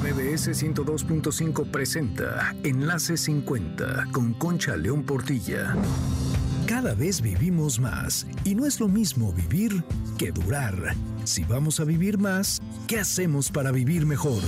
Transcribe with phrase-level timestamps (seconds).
[0.00, 5.76] MBS 102.5 presenta Enlace 50 con Concha León Portilla.
[6.66, 9.84] Cada vez vivimos más y no es lo mismo vivir
[10.16, 10.94] que durar.
[11.24, 14.42] Si vamos a vivir más, ¿qué hacemos para vivir mejor?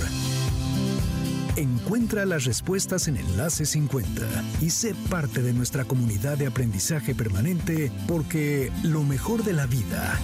[1.55, 4.23] Encuentra las respuestas en Enlace 50
[4.59, 10.19] y sé parte de nuestra comunidad de aprendizaje permanente porque lo mejor de la vida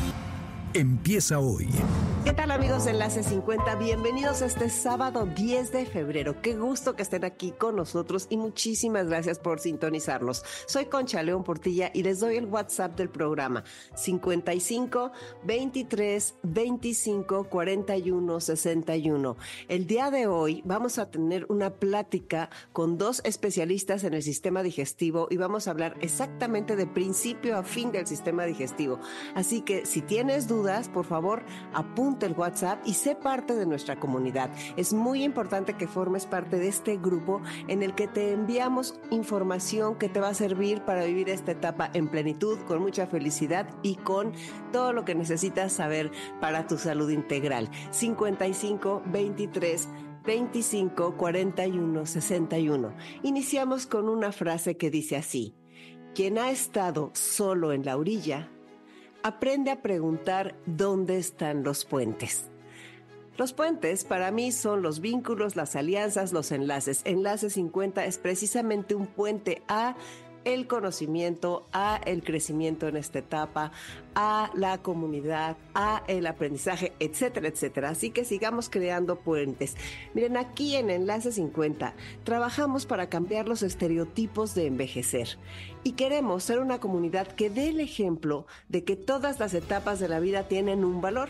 [0.74, 1.68] empieza hoy.
[2.26, 3.76] ¿Qué tal amigos de Enlace 50?
[3.76, 6.42] Bienvenidos a este sábado 10 de febrero.
[6.42, 10.44] Qué gusto que estén aquí con nosotros y muchísimas gracias por sintonizarnos.
[10.68, 13.64] Soy Concha León Portilla y les doy el WhatsApp del programa
[13.96, 15.12] 55
[15.44, 19.38] 23 25 41 61.
[19.70, 24.62] El día de hoy vamos a tener una plática con dos especialistas en el sistema
[24.62, 29.00] digestivo y vamos a hablar exactamente de principio a fin del sistema digestivo.
[29.36, 30.59] Así que si tienes dudas,
[30.92, 34.50] por favor, apunte el WhatsApp y sé parte de nuestra comunidad.
[34.76, 39.96] Es muy importante que formes parte de este grupo en el que te enviamos información
[39.98, 43.96] que te va a servir para vivir esta etapa en plenitud, con mucha felicidad y
[43.96, 44.34] con
[44.74, 47.70] todo lo que necesitas saber para tu salud integral.
[47.92, 49.88] 55 23
[50.26, 52.94] 25 41 61.
[53.24, 55.56] Iniciamos con una frase que dice así:
[56.14, 58.52] Quien ha estado solo en la orilla
[59.24, 62.50] aprende a preguntar dónde están los puentes.
[63.38, 67.02] Los puentes para mí son los vínculos, las alianzas, los enlaces.
[67.06, 69.96] Enlace 50 es precisamente un puente a
[70.54, 73.72] el conocimiento, a el crecimiento en esta etapa,
[74.16, 77.90] a la comunidad, a el aprendizaje, etcétera, etcétera.
[77.90, 79.76] Así que sigamos creando puentes.
[80.14, 85.38] Miren, aquí en Enlace 50 trabajamos para cambiar los estereotipos de envejecer
[85.84, 90.10] y queremos ser una comunidad que dé el ejemplo de que todas las etapas de
[90.10, 91.30] la vida tienen un valor.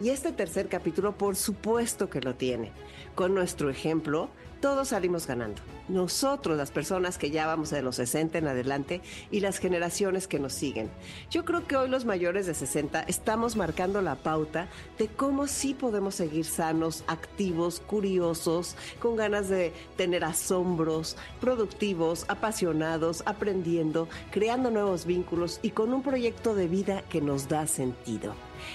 [0.00, 2.70] Y este tercer capítulo, por supuesto que lo tiene.
[3.18, 4.28] Con nuestro ejemplo,
[4.60, 5.60] todos salimos ganando.
[5.88, 9.00] Nosotros, las personas que ya vamos de los 60 en adelante
[9.32, 10.88] y las generaciones que nos siguen.
[11.28, 14.68] Yo creo que hoy los mayores de 60 estamos marcando la pauta
[15.00, 23.24] de cómo sí podemos seguir sanos, activos, curiosos, con ganas de tener asombros, productivos, apasionados,
[23.26, 28.32] aprendiendo, creando nuevos vínculos y con un proyecto de vida que nos da sentido.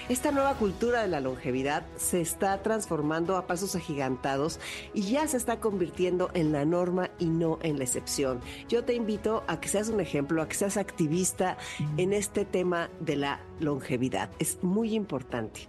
[0.08, 4.60] Esta nueva cultura de la longevidad se está transformando a pasos agigantados
[4.92, 8.40] y ya se está convirtiendo en la norma y no en la excepción.
[8.68, 11.56] Yo te invito a que seas un ejemplo, a que seas activista
[11.96, 14.30] en este tema de la longevidad.
[14.38, 15.68] Es muy importante.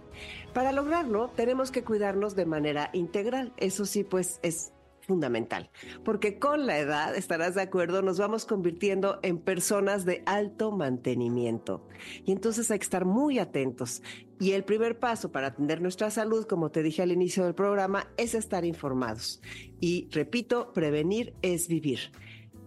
[0.52, 3.52] Para lograrlo, tenemos que cuidarnos de manera integral.
[3.58, 4.72] Eso sí, pues es
[5.06, 5.70] fundamental,
[6.04, 11.86] porque con la edad, estarás de acuerdo, nos vamos convirtiendo en personas de alto mantenimiento.
[12.24, 14.02] Y entonces hay que estar muy atentos.
[14.38, 18.08] Y el primer paso para atender nuestra salud, como te dije al inicio del programa,
[18.16, 19.40] es estar informados.
[19.80, 22.10] Y repito, prevenir es vivir.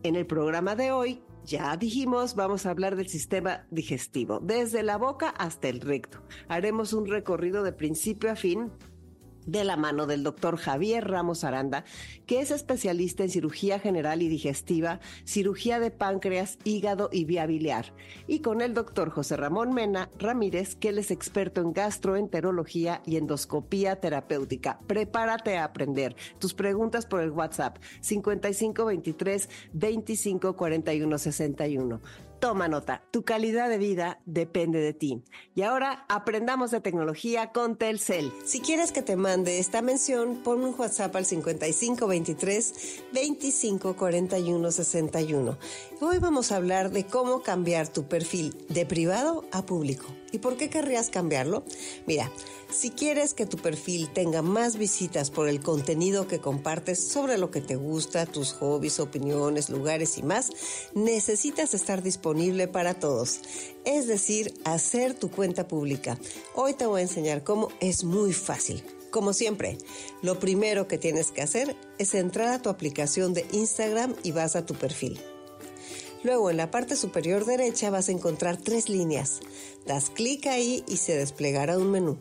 [0.02, 4.98] En el programa de hoy, ya dijimos, vamos a hablar del sistema digestivo, desde la
[4.98, 6.22] boca hasta el recto.
[6.48, 8.72] Haremos un recorrido de principio a fin
[9.52, 11.84] de la mano del doctor Javier Ramos Aranda,
[12.26, 17.94] que es especialista en cirugía general y digestiva, cirugía de páncreas, hígado y vía biliar,
[18.28, 23.18] y con el doctor José Ramón Mena Ramírez, que él es experto en gastroenterología y
[23.18, 24.80] endoscopía terapéutica.
[24.88, 26.16] Prepárate a aprender.
[26.38, 32.29] Tus preguntas por el WhatsApp 5523 254161.
[32.40, 35.22] Toma nota, tu calidad de vida depende de ti.
[35.56, 38.32] Y ahora aprendamos de tecnología con Telcel.
[38.46, 45.58] Si quieres que te mande esta mención, pon un WhatsApp al 5523 254161.
[46.00, 50.06] Hoy vamos a hablar de cómo cambiar tu perfil de privado a público.
[50.32, 51.66] ¿Y por qué querrías cambiarlo?
[52.08, 52.32] Mira,
[52.72, 57.50] si quieres que tu perfil tenga más visitas por el contenido que compartes sobre lo
[57.50, 60.52] que te gusta, tus hobbies, opiniones, lugares y más,
[60.94, 63.42] necesitas estar disponible para todos.
[63.86, 66.18] Es decir, hacer tu cuenta pública.
[66.54, 68.84] Hoy te voy a enseñar cómo es muy fácil.
[69.10, 69.80] Como siempre,
[70.22, 74.56] lo primero que tienes que hacer es entrar a tu aplicación de Instagram y vas
[74.56, 75.20] a tu perfil.
[76.22, 79.40] Luego en la parte superior derecha vas a encontrar tres líneas.
[79.88, 82.20] Das clic ahí y se desplegará un menú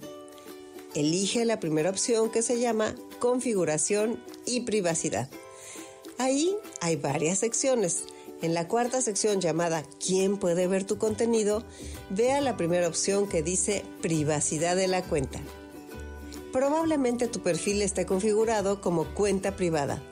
[0.94, 5.28] elige la primera opción que se llama configuración y privacidad.
[6.18, 8.04] Ahí hay varias secciones.
[8.40, 11.64] En la cuarta sección llamada ¿Quién puede ver tu contenido?
[12.10, 15.40] Vea la primera opción que dice privacidad de la cuenta.
[16.52, 20.02] Probablemente tu perfil esté configurado como cuenta privada.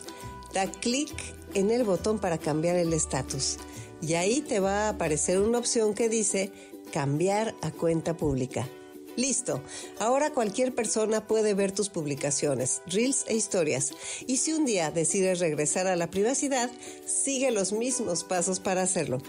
[0.52, 1.12] Da clic
[1.55, 3.58] en el botón para cambiar el estatus
[4.02, 6.52] y ahí te va a aparecer una opción que dice
[6.93, 8.69] cambiar a cuenta pública
[9.16, 9.62] Listo,
[9.98, 13.92] ahora cualquier persona puede ver tus publicaciones, reels e historias.
[14.26, 16.70] Y si un día decides regresar a la privacidad,
[17.06, 19.22] sigue los mismos pasos para hacerlo.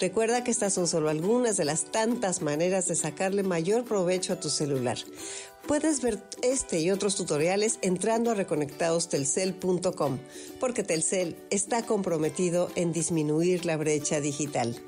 [0.00, 4.40] Recuerda que estas son solo algunas de las tantas maneras de sacarle mayor provecho a
[4.40, 4.98] tu celular.
[5.66, 10.18] Puedes ver este y otros tutoriales entrando a reconectadostelcel.com,
[10.60, 14.80] porque Telcel está comprometido en disminuir la brecha digital.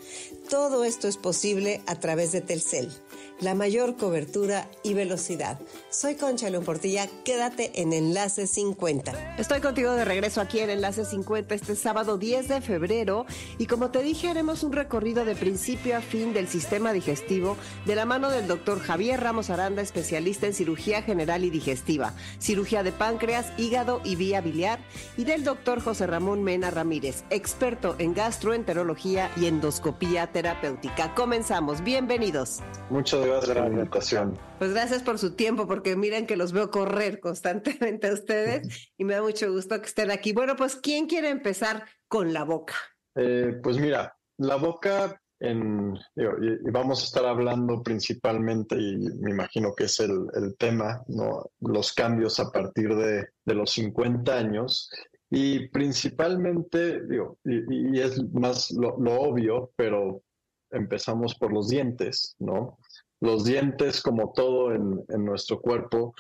[0.48, 2.90] Todo esto es posible a través de Telcel
[3.40, 5.58] la mayor cobertura y velocidad.
[5.88, 9.36] Soy Concha León Portilla, quédate en Enlace 50.
[9.38, 13.26] Estoy contigo de regreso aquí en Enlace 50 este sábado 10 de febrero
[13.58, 17.56] y como te dije haremos un recorrido de principio a fin del sistema digestivo
[17.86, 22.82] de la mano del doctor Javier Ramos Aranda, especialista en cirugía general y digestiva, cirugía
[22.82, 24.80] de páncreas, hígado y vía biliar
[25.16, 31.14] y del doctor José Ramón Mena Ramírez, experto en gastroenterología y endoscopía terapéutica.
[31.14, 32.60] Comenzamos, bienvenidos.
[32.90, 34.38] Muchas gracias por la invitación.
[34.58, 39.04] Pues gracias por su tiempo, porque miren que los veo correr constantemente a ustedes y
[39.04, 40.32] me da mucho gusto que estén aquí.
[40.32, 42.74] Bueno, pues ¿quién quiere empezar con la boca?
[43.14, 49.74] Eh, pues mira, la boca en, y vamos a estar hablando principalmente, y me imagino
[49.74, 51.50] que es el, tema, ¿no?
[51.60, 54.90] los cambios a partir de, de los 50 años.
[55.30, 60.22] Y principalmente, digo, y, es más lo, lo, obvio, pero
[60.70, 62.78] empezamos por los dientes, ¿no?
[63.20, 66.14] Los dientes, como todo en, nuestro cuerpo,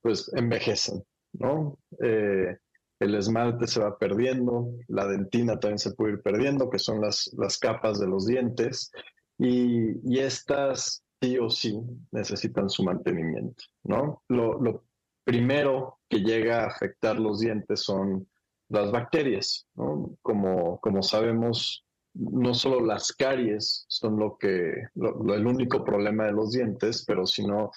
[0.00, 1.04] pues envejecen,
[1.34, 1.78] ¿no?
[2.02, 2.56] Eh,
[2.98, 7.30] el esmalte se va perdiendo, la dentina también se puede ir perdiendo, que son las,
[7.60, 8.90] capas de los dientes,
[9.38, 11.78] y, estas sí o sí
[12.10, 14.22] necesitan su mantenimiento, ¿no?
[14.28, 14.84] Lo, lo,
[15.24, 18.28] primero que llega a afectar los dientes son
[18.68, 20.16] las bacterias, ¿no?
[20.22, 21.85] Como, como sabemos,
[22.18, 27.70] no solo las caries son lo que el único problema de los dientes, pero sino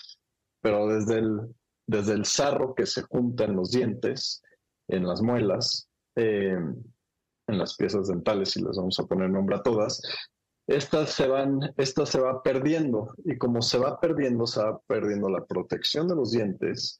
[0.61, 1.55] pero desde el
[1.89, 4.43] desde el sarro que se junta en los dientes,
[4.87, 6.75] en las muelas, em,
[7.47, 9.99] en las piezas dentales, y les vamos a poner nombre a todas,
[10.67, 15.29] estas se van, estas se va perdiendo y como se va perdiendo, se va perdiendo
[15.29, 16.99] la protección de los dientes,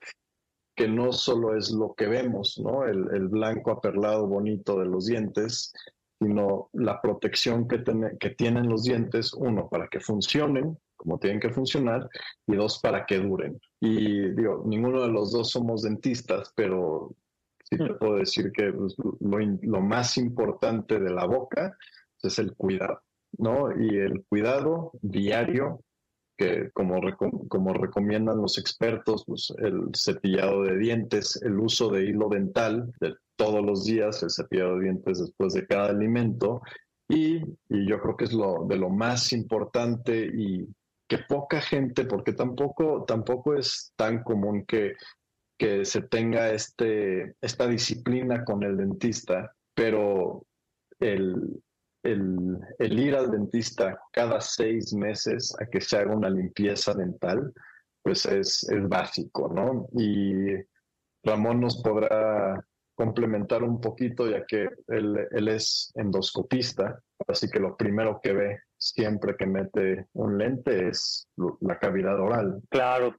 [0.76, 2.84] que no solo es lo que vemos, ¿no?
[2.84, 5.72] El, el blanco aperlado bonito de los dientes,
[6.20, 7.84] sino la protección que,
[8.20, 12.10] que tienen los dientes, uno, para que funcionen como tienen que funcionar,
[12.46, 13.60] y dos, para que duren.
[13.80, 17.16] Y digo, ninguno de los dos somos dentistas, pero
[17.64, 21.76] sí te puedo decir que pues, lo, más importante de la boca
[22.22, 23.02] es el cuidado,
[23.38, 23.72] ¿no?
[23.82, 25.82] Y el cuidado diario,
[26.40, 32.94] que como, recomiendan los expertos, pues el cepillado de dientes, el uso de hilo dental,
[33.02, 36.62] de todos los días, el cepillado de dientes después de cada alimento.
[37.10, 40.66] Y, yo creo que es lo de lo más importante y
[41.10, 44.94] que poca gente, porque tampoco, tampoco es tan común que,
[45.58, 50.46] que se tenga este, esta disciplina con el dentista, pero
[51.02, 51.62] el,
[52.04, 57.54] el, ir al dentista cada seis meses a que se haga una limpieza dental,
[58.02, 59.88] pues es, es básico, ¿no?
[59.94, 60.56] Y
[61.24, 62.64] Ramón nos podrá
[62.96, 68.60] complementar un poquito, ya que él, él, es endoscopista, así que lo primero que ve
[68.78, 71.28] siempre que mete un lente es
[71.62, 72.62] la cavidad oral.
[72.70, 73.16] Claro,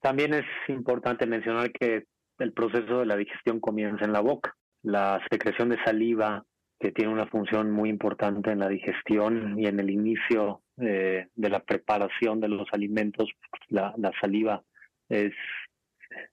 [0.00, 2.04] también es importante mencionar que
[2.38, 4.54] el proceso de la digestión comienza en la boca.
[4.82, 6.44] La secreción de saliva,
[6.78, 11.48] que tiene una función muy importante en la digestión y en el inicio eh, de
[11.48, 13.30] la preparación de los alimentos,
[13.68, 14.62] la, la saliva
[15.08, 15.32] es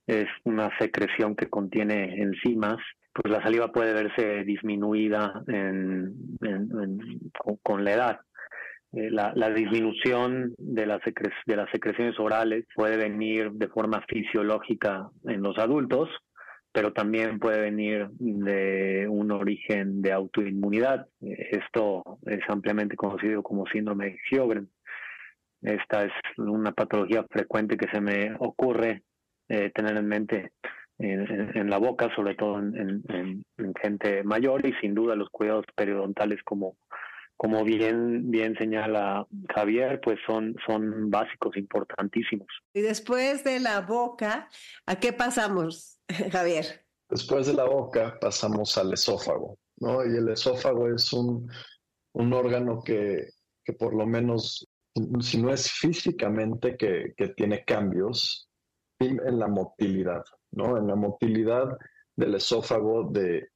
[0.07, 2.77] es una secreción que contiene enzimas,
[3.13, 5.43] pues la saliva puede verse disminuida
[7.62, 8.19] con, la edad.
[8.93, 15.57] Eh, la, disminución de, de las secreciones orales puede venir de forma fisiológica en los
[15.57, 16.09] adultos,
[16.74, 21.08] pero también puede venir de un origen de autoinmunidad.
[21.22, 24.70] Esto es ampliamente conocido como síndrome de Sjögren.
[25.62, 29.03] Esta es una patología frecuente que se me ocurre
[29.48, 30.51] eh, tener en mente
[30.98, 33.44] en, la boca, sobre todo en,
[33.82, 36.75] gente mayor y sin duda los cuidados periodontales como
[37.36, 42.48] como bien bien señala Javier, pues son son básicos importantísimos.
[42.74, 44.48] Y después de la boca,
[44.86, 45.92] ¿a qué pasamos,
[46.31, 46.86] Javier?
[47.10, 50.05] Después de la boca pasamos al esófago, ¿no?
[50.05, 51.50] Y el esófago es un,
[52.13, 53.29] un órgano que,
[53.63, 54.67] que por lo menos,
[55.22, 58.50] si no es físicamente que, que tiene cambios,
[59.00, 60.77] en la motilidad, ¿no?
[60.77, 61.77] En la motilidad
[62.15, 63.50] del esófago, de,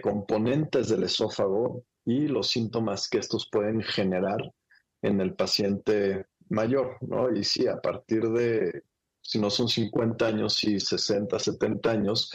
[0.00, 4.38] componentes del esófago y los síntomas que estos pueden generar
[5.02, 7.30] en el paciente mayor, ¿no?
[7.30, 8.84] Y sí, a partir de,
[9.22, 12.30] si no son 50 años y 60, 70 años,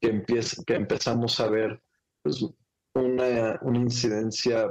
[0.00, 1.82] que, empieza, que empezamos a ver
[2.22, 2.44] pues,
[2.94, 4.70] una, una incidencia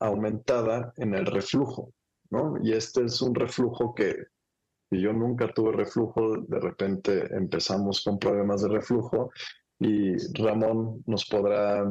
[0.00, 1.94] aumentada en el reflujo,
[2.30, 2.56] ¿no?
[2.62, 4.14] Y este es un reflujo que
[4.90, 9.30] yo nunca tuve reflujo, de repente empezamos con problemas de reflujo
[9.78, 11.84] y Ramón nos podrá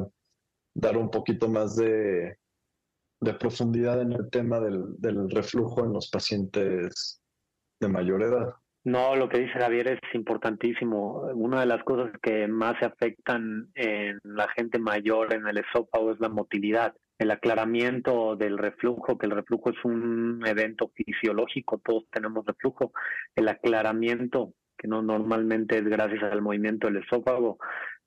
[0.74, 2.38] dar un poquito más de,
[3.20, 7.20] de profundidad en el tema del, del, reflujo en los pacientes
[7.80, 8.54] de mayor edad.
[8.84, 11.22] No, lo que dice Javier es importantísimo.
[11.34, 16.12] Una de las cosas que más se afectan en la gente mayor en el esófago
[16.12, 22.04] es la motilidad el aclaramiento del reflujo, que el reflujo es un evento fisiológico, todos
[22.10, 22.92] tenemos reflujo,
[23.36, 27.58] el aclaramiento, que no normalmente es gracias al movimiento del esófago,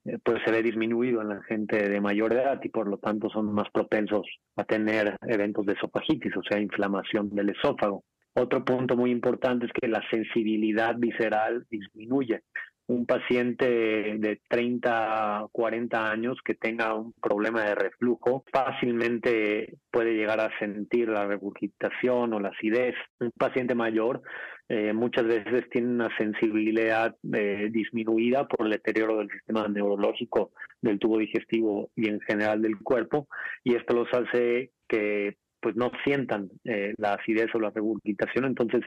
[0.04, 3.30] eh, pues se ve disminuido en la gente de mayor edad y por lo tanto
[3.30, 8.04] son más propensos a tener eventos de esofagitis, o sea, inflamación del esófago.
[8.40, 12.42] Otro punto muy importante es que la sensibilidad visceral disminuye
[12.86, 20.40] un paciente de 30, 40 años que tenga un problema de reflujo fácilmente puede llegar
[20.40, 22.94] a sentir la regurgitación o la acidez.
[23.18, 24.22] Un paciente mayor
[24.68, 31.00] eh, muchas veces tiene una sensibilidad eh, disminuida por el deterioro del sistema neurológico del
[31.00, 33.26] tubo digestivo y en general del cuerpo
[33.64, 38.44] y esto los hace que pues no sientan eh, la acidez o la regurgitación.
[38.44, 38.82] Entonces,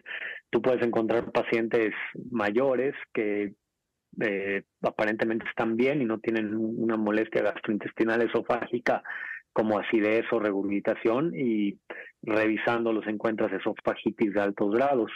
[0.50, 1.94] tú puedes encontrar pacientes
[2.30, 3.54] mayores que
[4.20, 9.04] eh, aparentemente están bien y no tienen una molestia gastrointestinal esofágica
[9.54, 11.78] como acidez o regurgitación y
[12.22, 15.12] revisando los encuentras esofagitis de altos grados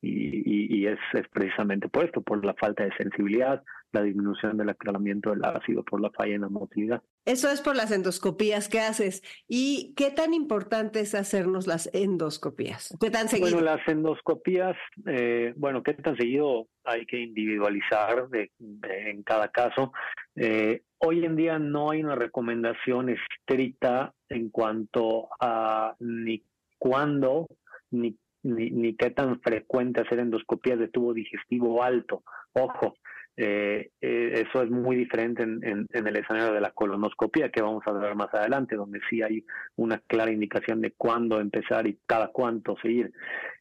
[0.00, 0.98] y, es,
[1.32, 3.62] precisamente por esto, por la falta de sensibilidad,
[3.92, 7.02] la disminución del aclaramiento del ácido, por la falla en la motilidad.
[7.24, 9.22] Eso es por las endoscopías que haces.
[9.48, 12.96] ¿Y qué tan importante es hacernos las endoscopías?
[13.00, 13.50] ¿Qué tan seguido?
[13.50, 14.76] Bueno, las endoscopías,
[15.06, 18.28] eh, bueno, ¿qué tan seguido hay que individualizar
[18.60, 19.92] en cada caso?
[20.36, 26.44] Eh, hoy en día no hay una recomendación estricta en cuanto a ni
[26.78, 27.48] cuándo
[27.90, 28.16] ni
[28.48, 32.22] ni, ni qué tan frecuente hacer endoscopías de tubo digestivo alto.
[32.52, 32.94] Ojo,
[33.40, 37.92] eh, eh, eso es muy diferente en, el escenario de la colonoscopía, que vamos a
[37.92, 39.44] ver más adelante, donde sí hay
[39.76, 43.12] una clara indicación de cuándo empezar y cada cuánto seguir.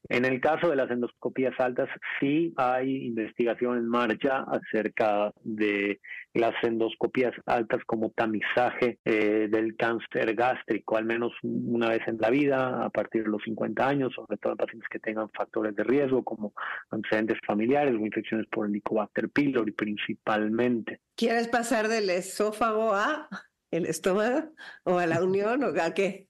[0.09, 1.89] En el caso de las endoscopías altas,
[2.19, 5.99] sí hay investigación en marcha acerca de
[6.37, 12.29] las endoscopías altas como tamizaje eh, del cáncer gástrico, al menos una vez en la
[12.29, 15.83] vida, a partir de los 50 años, sobre todo en pacientes que tengan factores de
[15.83, 16.53] riesgo como
[16.91, 21.01] antecedentes familiares o infecciones por el Helicobacter pylori principalmente.
[21.15, 23.27] ¿Quieres pasar del esófago a
[23.71, 24.51] el estómago
[24.83, 26.27] o a la unión o a qué?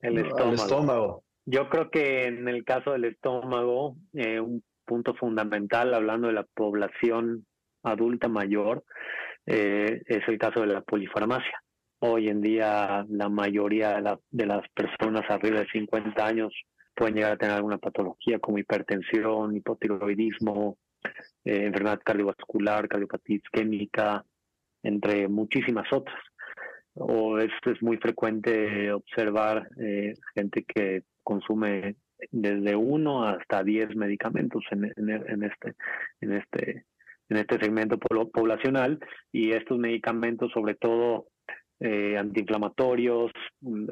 [0.00, 1.24] el estómago.
[1.46, 6.44] Yo creo que en el caso del estómago, eh, un punto fundamental, hablando de la
[6.44, 7.46] población
[7.84, 8.84] adulta mayor,
[9.46, 11.62] eh, es el caso de la polifarmacia.
[12.00, 16.52] Hoy en día la mayoría de, las personas arriba de 50 años
[16.94, 20.76] pueden llegar a tener alguna patología como hipertensión, hipotiroidismo,
[21.44, 24.24] eh, enfermedad cardiovascular, cardiopatía isquémica,
[24.82, 26.18] entre muchísimas otras.
[26.94, 31.96] O es, es muy frecuente observar eh, gente que consume
[32.30, 35.74] desde uno hasta diez medicamentos en, en, este
[36.20, 36.84] en este
[37.28, 38.98] en este segmento poblacional
[39.32, 41.26] y estos medicamentos sobre todo
[41.80, 43.32] eh, antiinflamatorios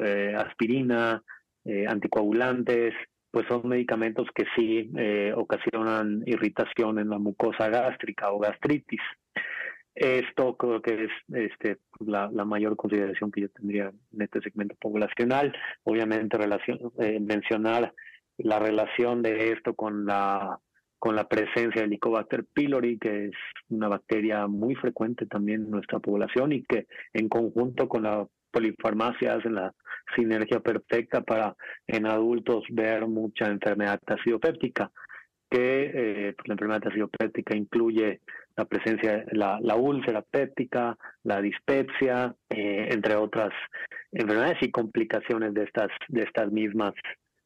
[0.04, 1.22] eh, aspirina
[1.64, 2.94] eh, anticoagulantes
[3.30, 4.90] pues son medicamentos que sí
[5.34, 9.00] ocasionan irritación en la mucosa gástrica o gastritis
[9.94, 15.54] esto creo que es este, la, mayor consideración que yo tendría en este segmento poblacional.
[15.84, 17.92] Obviamente relación, eh, mencionar
[18.38, 20.58] la relación de esto con la
[21.02, 23.32] con la presencia del Helicobacter pylori, que es
[23.70, 29.34] una bacteria muy frecuente también en nuestra población y que en conjunto con la polifarmacia
[29.34, 29.74] hacen la
[30.14, 31.56] sinergia perfecta para
[31.88, 34.92] en adultos ver mucha enfermedad acidopéptica,
[35.50, 38.20] que eh, pues, la enfermedad acidopéptica incluye
[38.56, 43.50] la presencia, la, la úlcera péptica, la dispepsia, eh, entre otras
[44.12, 46.94] enfermedades y complicaciones de estas, de estas mismas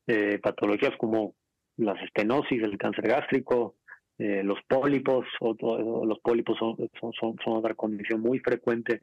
[0.09, 1.33] eh, patologías como
[1.77, 3.77] las estenosis, el cáncer gástrico,
[4.19, 9.03] eh, los pólipos, los pólipos son, son, son, otra condición muy frecuente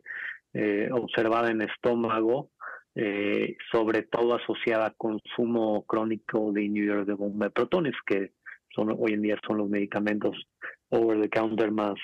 [0.92, 2.51] observada en estómago,
[3.72, 8.34] sobre todo asociada a consumo crónico de inhibidores de bomba de protones, que
[8.75, 10.36] son hoy en día son los medicamentos
[10.89, 11.96] over the counter más,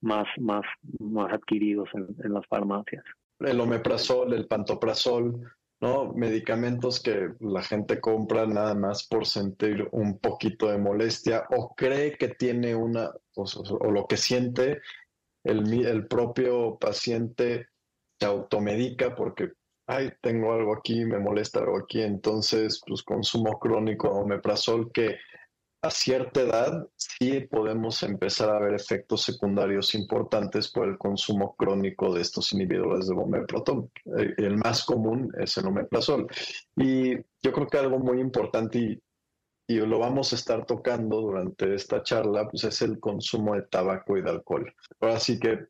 [0.00, 0.64] más, más,
[0.98, 3.04] más adquiridos en, las farmacias.
[3.40, 5.52] El omeprazol, el pantoprazol,
[5.82, 6.12] ¿no?
[6.14, 12.16] Medicamentos que la gente compra nada más por sentir un poquito de molestia o cree
[12.16, 14.80] que tiene una, o, lo que siente
[15.42, 17.66] el, el propio paciente
[18.18, 19.50] se automedica porque
[19.88, 25.16] ay, tengo algo aquí, me molesta algo aquí, entonces pues consumo crónico omeprazol que
[25.82, 32.14] a cierta edad sí podemos empezar a ver efectos secundarios importantes por el consumo crónico
[32.14, 33.90] de estos inhibidores de omeprazol.
[34.16, 36.28] Eh, el más común es el omeprazol.
[36.76, 39.02] Y yo creo que algo muy importante y,
[39.66, 44.16] y lo vamos a estar tocando durante esta charla, pues es el consumo de tabaco
[44.16, 44.72] y de alcohol.
[45.00, 45.66] Ahora sí que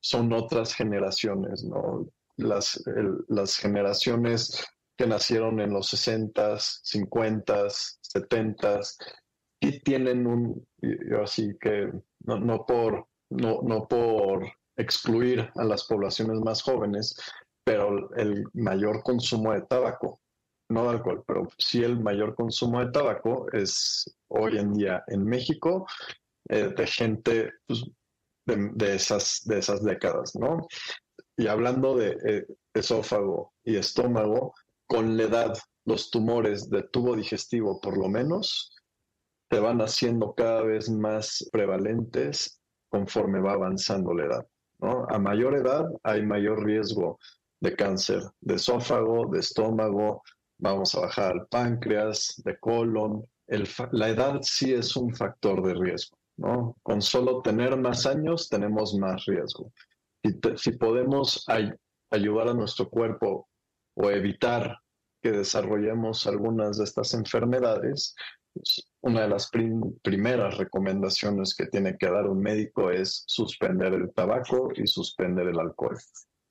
[0.00, 2.06] son otras generaciones, ¿no?
[2.36, 2.80] Las,
[3.26, 4.64] las generaciones
[4.96, 8.96] que nacieron en los 60s, 50s, 70s,
[9.60, 10.66] y tienen un,
[11.22, 14.46] así que no, no, por, no, no por
[14.76, 17.16] excluir a las poblaciones más jóvenes,
[17.64, 20.20] pero el mayor consumo de tabaco,
[20.70, 25.24] no de alcohol, pero sí el mayor consumo de tabaco es hoy en día en
[25.24, 25.86] México
[26.48, 27.84] eh, de gente pues,
[28.46, 30.66] de, esas, de esas décadas, ¿no?
[31.36, 34.54] Y hablando de eh, esófago y estómago,
[34.86, 38.74] con la edad, los tumores de tubo digestivo, por lo menos,
[39.50, 44.46] se van haciendo cada vez más prevalentes conforme va avanzando la edad.
[44.80, 45.06] ¿no?
[45.08, 47.18] A mayor edad hay mayor riesgo
[47.60, 50.22] de cáncer de esófago, de estómago,
[50.58, 53.24] vamos a bajar al páncreas, de colon.
[53.92, 56.18] la edad sí es un factor de riesgo.
[56.36, 56.76] ¿no?
[56.82, 59.72] Con solo tener más años tenemos más riesgo.
[60.22, 61.44] Si, si podemos
[62.10, 63.48] ayudar a nuestro cuerpo
[63.94, 64.78] o evitar
[65.20, 68.14] que desarrollemos algunas de estas enfermedades,
[68.54, 69.50] pues, una de las
[70.02, 75.58] primeras recomendaciones que tiene que dar un médico es suspender el tabaco y suspender el
[75.58, 75.96] alcohol.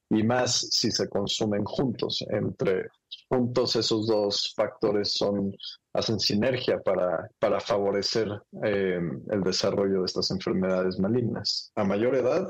[0.09, 2.23] Y más si se consumen juntos.
[2.29, 2.87] Entre
[3.29, 5.53] juntos esos dos factores son,
[5.93, 8.29] hacen sinergia para, para favorecer
[8.63, 11.71] eh, el desarrollo de estas enfermedades malignas.
[11.75, 12.47] A mayor edad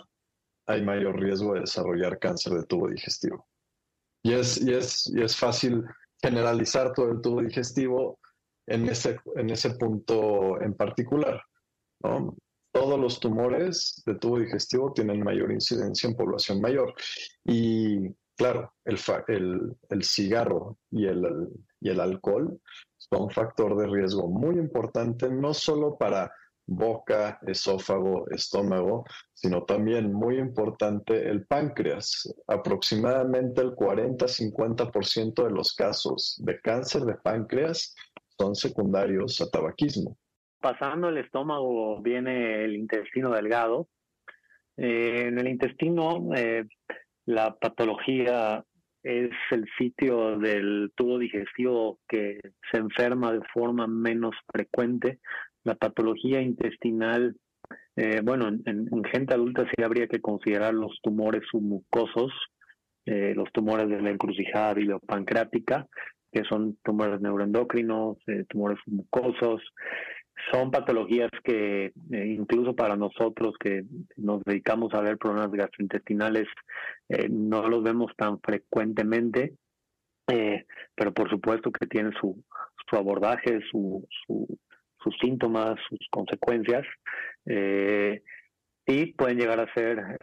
[0.68, 3.48] hay mayor riesgo de desarrollar cáncer de tubo digestivo.
[4.22, 5.84] Y es, y es, y es fácil
[6.22, 8.20] generalizar todo el tubo digestivo
[8.68, 11.42] en ese, en ese punto en particular.
[12.72, 16.94] Todos los tumores de tubo digestivo tienen mayor incidencia en población mayor.
[17.44, 19.00] Y claro, el,
[19.30, 21.24] el, el cigarro y el,
[21.82, 22.60] y el alcohol
[22.98, 26.32] son un factor de riesgo muy importante, no solo para
[26.68, 32.32] boca, esófago, estómago, sino también muy importante el páncreas.
[32.46, 37.96] Aproximadamente el 40-50% de los casos de cáncer de páncreas
[38.38, 40.18] son secundarios a tabaquismo.
[40.60, 43.88] Pasando el estómago viene el intestino delgado.
[44.76, 46.66] Eh, en el intestino eh,
[47.26, 48.64] la patología
[49.04, 52.40] es el sitio del tubo digestivo que
[52.72, 55.20] se enferma de forma menos frecuente.
[55.64, 57.36] La patología intestinal,
[57.96, 62.32] eh, bueno, en, gente adulta sí habría que considerar los tumores submucosos,
[63.06, 65.88] los tumores de la encrucijada biliopancreática,
[66.38, 69.62] que son tumores neuroendocrinos, eh, tumores mucosos.
[70.52, 73.86] Son patologías que eh, incluso para nosotros que
[74.18, 76.48] nos dedicamos a ver problemas gastrointestinales
[77.10, 79.56] eh, no los vemos tan frecuentemente,
[80.28, 82.44] pero por supuesto que tienen su,
[82.88, 86.86] su abordaje, su, sus síntomas, sus consecuencias
[87.46, 90.18] y pueden llegar a ser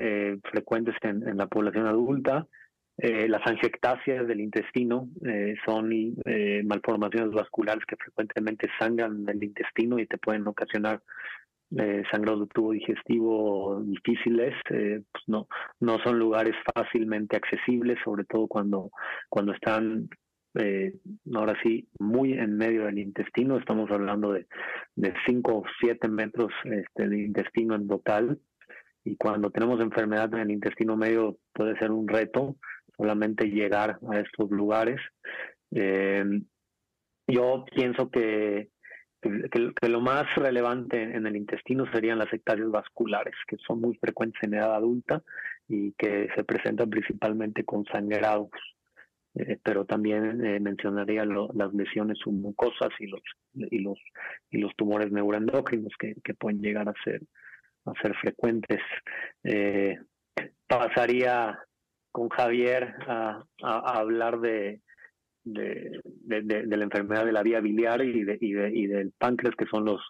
[0.53, 2.47] frecuentes en la población adulta.
[2.97, 9.99] Eh, las angiectasias del intestino eh, son eh, malformaciones vasculares que frecuentemente sangran del intestino
[9.99, 11.03] y te pueden ocasionar
[12.13, 14.55] sangrados de tubo digestivo difíciles.
[14.69, 15.49] pues no,
[15.81, 18.91] no son lugares fácilmente accesibles, sobre todo cuando,
[19.29, 20.09] cuando están
[21.35, 23.59] ahora sí, muy en medio del intestino.
[23.59, 24.47] Estamos hablando de,
[24.95, 28.39] de 5 o 7 metros este, de intestino en total.
[29.03, 32.57] Y cuando tenemos enfermedad en el intestino medio puede ser un reto
[32.97, 35.01] solamente llegar a estos lugares.
[35.71, 36.25] Eh,
[37.27, 38.69] yo pienso que,
[39.21, 44.43] que, lo más relevante en el intestino serían las ectasias vasculares, que son muy frecuentes
[44.43, 45.23] en edad adulta
[45.69, 48.51] y que se presentan principalmente con sangrados.
[49.37, 53.21] Eh, pero también eh, mencionaría las lesiones submucosas y los
[53.53, 53.99] y los
[54.49, 57.21] y los tumores neuroendocrinos que, que pueden llegar a ser
[57.85, 58.81] a ser frecuentes.
[60.69, 61.59] pasaría
[62.15, 64.81] con Javier a, hablar de,
[65.43, 70.01] de, la enfermedad de la vía biliar y, de, y, del páncreas, que son los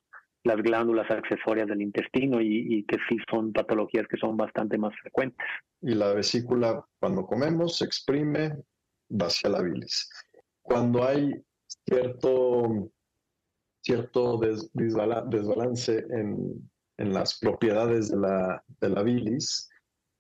[0.44, 5.46] las glándulas accesorias del intestino y, que sí son patologías que son bastante más frecuentes.
[5.80, 8.52] Y la vesícula, cuando comemos, se exprime,
[9.18, 10.10] hacia la bilis.
[10.60, 11.32] Cuando hay
[11.86, 12.90] cierto,
[13.80, 19.70] cierto desbalance en, en, las propiedades de la, de la bilis,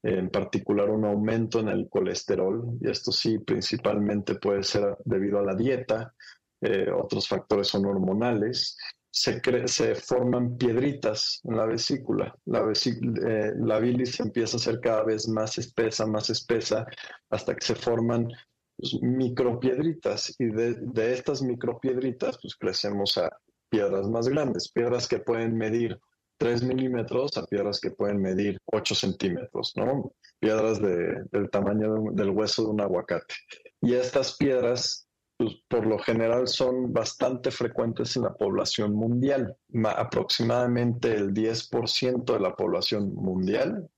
[0.04, 5.44] en particular un aumento en el colesterol, y esto sí principalmente puede ser debido a
[5.44, 6.14] la dieta,
[6.60, 8.76] eh, otros factores son hormonales,
[9.10, 12.36] se, se, forman piedritas en la vesícula.
[12.44, 16.84] La, eh, la, bilis empieza a ser cada vez más espesa, más espesa,
[17.30, 18.28] hasta que se forman
[18.76, 20.34] pues, micropiedritas.
[20.38, 23.30] Y de, de, estas micropiedritas, pues crecemos a
[23.70, 25.98] piedras más grandes, piedras que pueden medir
[26.38, 30.12] 3 milímetros a piedras que pueden medir 8 centímetros, ¿no?
[30.40, 33.34] Piedras de, del tamaño del hueso de un aguacate.
[33.80, 39.56] Y estas piedras, pues, por lo general, son bastante frecuentes en la población mundial.
[39.96, 43.88] aproximadamente el 10% de la población mundial,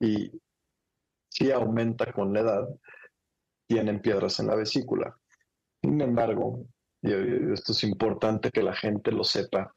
[0.00, 0.30] y
[1.28, 2.68] si aumenta con la edad,
[3.68, 5.16] tienen piedras en la vesícula.
[5.82, 6.66] Sin embargo,
[7.02, 9.74] esto es importante que la gente lo sepa,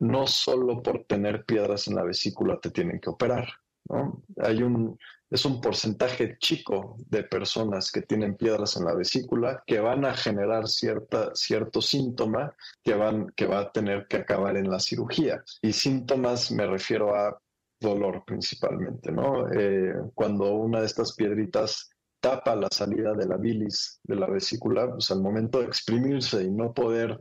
[0.00, 3.48] no solo por tener piedras en la vesícula te tienen que operar.
[3.88, 4.22] ¿no?
[4.38, 4.98] Hay un,
[5.30, 10.14] es un porcentaje chico de personas que tienen piedras en la vesícula que van a
[10.14, 15.42] generar cierta, cierto síntoma que, van, que va a tener que acabar en la cirugía.
[15.62, 17.38] Y síntomas me refiero a
[17.78, 19.50] dolor principalmente, ¿no?
[19.52, 24.90] Eh, cuando una de estas piedritas tapa la salida de la bilis de la vesícula,
[24.90, 27.18] pues al momento de exprimirse y no poder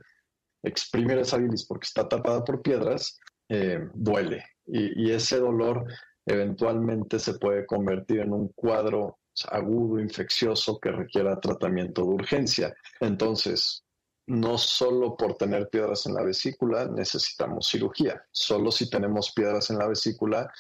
[0.63, 3.19] exprimir esa bilis porque está tapada por piedras,
[3.49, 4.45] eh, duele.
[4.65, 5.85] Y, ese dolor
[6.25, 9.17] eventualmente se puede convertir en un cuadro
[9.49, 12.75] agudo, infeccioso, que requiera tratamiento de urgencia.
[12.99, 13.83] Entonces,
[14.27, 19.79] no solo por tener piedras en la vesícula necesitamos cirugía, solo si tenemos piedras en
[19.79, 20.51] la vesícula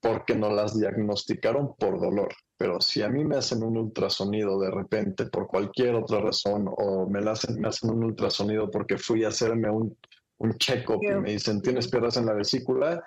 [0.00, 2.32] porque no las diagnosticaron por dolor.
[2.58, 7.08] Pero si a mí me hacen un ultrasonido de repente por cualquier otra razón o
[7.08, 9.96] me, hacen, me hacen un ultrasonido porque fui a hacerme un,
[10.38, 13.02] un check-up y me dicen tienes piedras en la vesícula,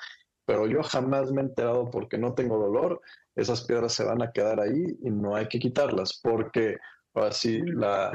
[0.46, 3.02] pero yo jamás me he enterado porque no tengo dolor,
[3.36, 6.78] esas piedras se van a quedar ahí y no hay que quitarlas porque
[7.14, 8.12] así la,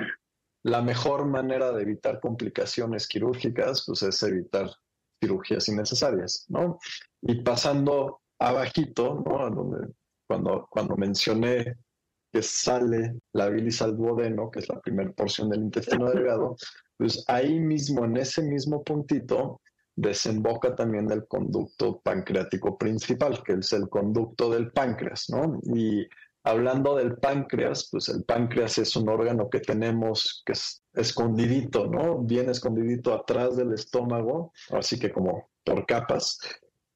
[0.62, 4.70] la mejor manera de evitar complicaciones quirúrgicas pues es evitar
[5.20, 6.78] cirugías innecesarias, ¿no?
[7.22, 9.88] Y pasando abajito, ¿no?
[10.26, 11.76] Cuando, cuando mencioné
[12.32, 16.56] que sale la bilis al duodeno, que es la primera porción del intestino delgado,
[16.96, 19.60] pues ahí mismo, en ese mismo puntito,
[19.96, 25.60] desemboca también el conducto pancreático principal, que es el conducto del páncreas, ¿no?
[25.74, 26.06] Y
[26.42, 32.18] hablando del páncreas, pues el páncreas es un órgano que tenemos que es escondidito, ¿no?
[32.18, 36.38] Bien escondidito atrás del estómago, así que como por capas.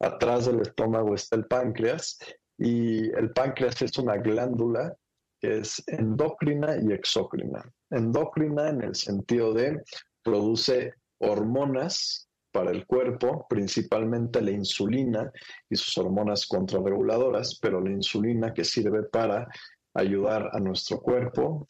[0.00, 2.18] Atrás del estómago está el páncreas
[2.56, 4.94] y el páncreas es una glándula
[5.40, 7.64] que es endocrina y exócrina.
[7.90, 9.82] Endocrina en el sentido de
[10.22, 15.30] produce hormonas para el cuerpo, principalmente la insulina
[15.68, 19.46] y sus hormonas contrarreguladoras, pero la insulina que sirve para
[19.94, 21.68] ayudar a nuestro cuerpo,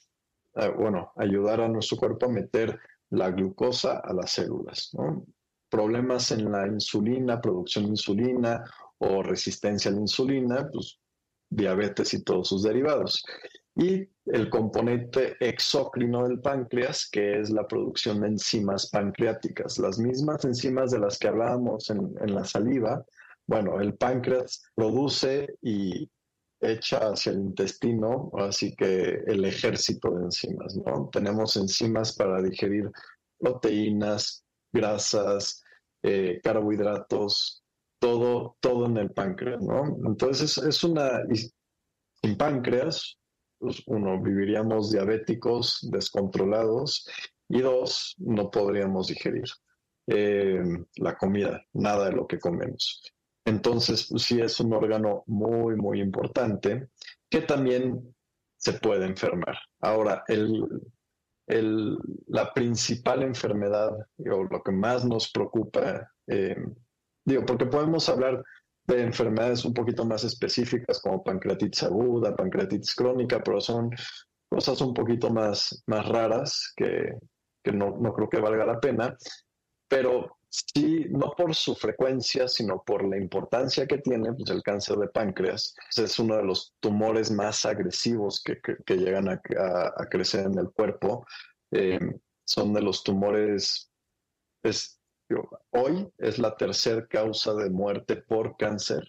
[0.54, 2.78] eh, bueno, ayudar a nuestro cuerpo a meter
[3.10, 4.92] la glucosa a las células.
[5.68, 8.64] Problemas en la insulina, producción de insulina
[8.98, 10.98] o resistencia a la insulina, pues
[11.50, 13.24] diabetes y todos sus derivados.
[13.76, 20.44] Y el componente exócrino del páncreas, que es la producción de enzimas pancreáticas, las mismas
[20.44, 23.04] enzimas de las que hablábamos en, en la saliva.
[23.46, 26.10] Bueno, el páncreas produce y
[26.60, 31.08] echa hacia el intestino, así que el ejército de enzimas, ¿no?
[31.12, 32.90] Tenemos enzimas para digerir
[33.38, 35.62] proteínas, grasas,
[36.02, 37.64] eh, carbohidratos,
[37.98, 39.96] todo, todo en el páncreas, ¿no?
[40.06, 41.22] Entonces es una,
[42.22, 43.18] sin páncreas,
[43.58, 47.08] pues, uno, viviríamos diabéticos, descontrolados,
[47.48, 49.44] y dos, no podríamos digerir
[50.06, 50.62] eh,
[50.96, 53.02] la comida, nada de lo que comemos.
[53.44, 56.90] Entonces, pues, sí es un órgano muy, muy importante
[57.28, 58.14] que también
[58.56, 59.56] se puede enfermar.
[59.80, 60.64] Ahora, el,
[61.48, 66.56] el, la principal enfermedad o lo que más nos preocupa eh,
[67.28, 68.42] Digo, porque podemos hablar
[68.86, 73.90] de enfermedades un poquito más específicas como pancreatitis aguda, pancreatitis crónica, pero son
[74.48, 77.18] cosas un poquito más, más raras que,
[77.62, 79.14] que no, no, creo que valga la pena.
[79.86, 84.96] Pero sí, no por su frecuencia, sino por la importancia que tiene, pues el cáncer
[84.96, 89.40] de páncreas es uno de los tumores más agresivos que, que, llegan a,
[89.96, 91.26] a, crecer en el cuerpo.
[91.70, 91.98] Eh,
[92.44, 93.90] son de los tumores,
[94.62, 94.98] es,
[95.70, 99.02] Hoy es la tercera causa de muerte por cáncer.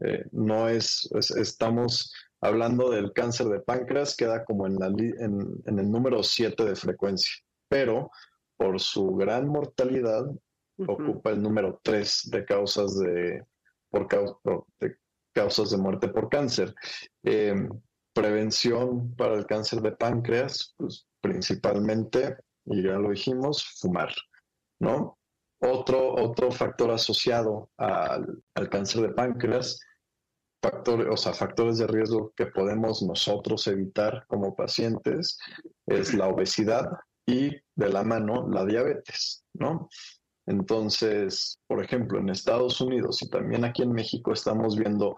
[0.00, 5.78] Eh, no es, estamos hablando del cáncer de páncreas, queda como en, la, en, en
[5.78, 7.34] el número 7 de frecuencia,
[7.68, 8.10] pero
[8.60, 10.30] por su gran mortalidad
[10.86, 13.42] ocupa el número 3 de causas de,
[13.88, 14.06] por
[14.78, 14.96] de
[15.32, 16.74] causas de muerte por cáncer.
[17.22, 17.54] Eh,
[18.12, 24.12] prevención para el cáncer de páncreas, pues principalmente, y ya lo dijimos, fumar,
[24.78, 25.18] ¿no?
[25.62, 29.80] Otro, otro factor asociado al, al cáncer de páncreas
[31.10, 35.38] o sea, factores de riesgo que podemos nosotros evitar como pacientes
[35.86, 36.86] es la obesidad
[37.30, 39.88] y de la mano la diabetes, ¿no?
[40.46, 45.16] Entonces, por ejemplo, en Estados Unidos y también aquí en México estamos viendo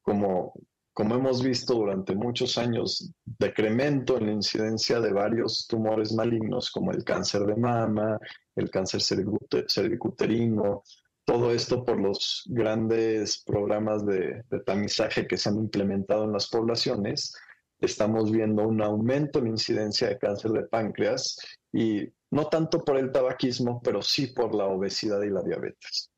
[0.00, 0.54] como,
[0.94, 6.92] como hemos visto durante muchos años, decremento en la incidencia de varios tumores malignos como
[6.92, 8.18] el cáncer de mama,
[8.56, 10.82] el cáncer cervicuterino,
[11.24, 17.34] todo esto por los grandes programas de, tamizaje que se han implementado en las poblaciones,
[17.82, 21.36] estamos viendo un aumento en incidencia de cáncer de páncreas
[21.72, 26.10] y no tanto por el tabaquismo, pero sí por la obesidad y la diabetes.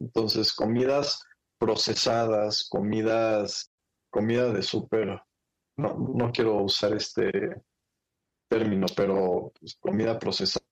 [0.00, 1.22] Entonces, comidas
[1.58, 3.70] procesadas, comidas,
[4.10, 5.20] comida de súper,
[5.76, 7.30] no, no, quiero usar este
[8.48, 10.62] término, pero pues, comida procesada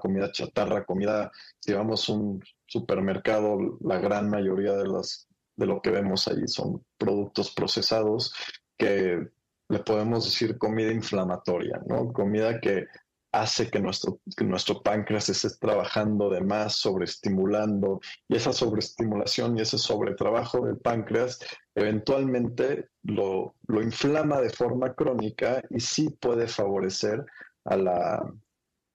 [0.00, 5.80] comida chatarra, comida, si vamos a un supermercado, la gran mayoría de las de lo
[5.82, 8.34] que vemos ahí son productos procesados
[8.78, 9.28] que
[9.70, 12.12] le podemos decir comida inflamatoria, ¿no?
[12.12, 12.86] Comida que
[13.32, 19.78] hace que nuestro, nuestro páncreas esté trabajando de más, sobreestimulando, y esa sobreestimulación y ese
[19.78, 21.38] sobretrabajo del páncreas
[21.76, 27.24] eventualmente lo, lo inflama de forma crónica y sí puede favorecer
[27.64, 28.32] a la,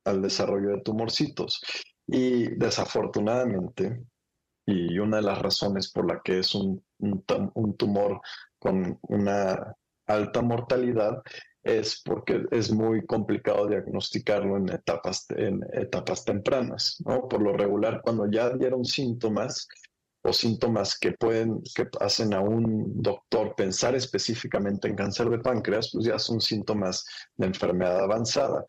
[0.06, 1.62] al desarrollo de tumorcitos.
[2.08, 4.04] Y desafortunadamente,
[4.66, 8.22] y una de las razones por la que es un, un, tumor
[8.60, 9.76] con una
[10.08, 11.22] alta mortalidad
[11.64, 17.28] es porque es muy complicado diagnosticarlo en etapas, en etapas tempranas, ¿no?
[17.28, 19.68] Por lo regular, cuando ya dieron síntomas
[20.22, 25.90] o síntomas que pueden, que hacen a un doctor pensar específicamente en cáncer de páncreas,
[25.92, 28.64] pues ya son síntomas de enfermedad avanzada.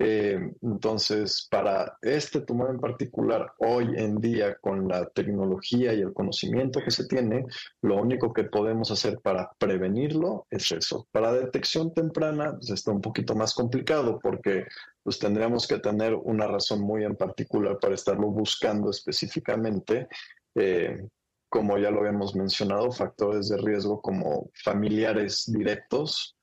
[0.00, 6.12] Eh, entonces, para este tumor en particular, hoy en día, con la tecnología y el
[6.12, 7.44] conocimiento que se tiene,
[7.82, 11.08] lo único que podemos hacer para prevenirlo es eso.
[11.10, 14.66] Para detección temprana, pues está un poquito más complicado porque
[15.02, 20.06] pues tendríamos que tener una razón muy en particular para estarlo buscando específicamente.
[20.54, 21.08] Eh,
[21.48, 26.36] como ya lo habíamos mencionado, factores de riesgo como familiares directos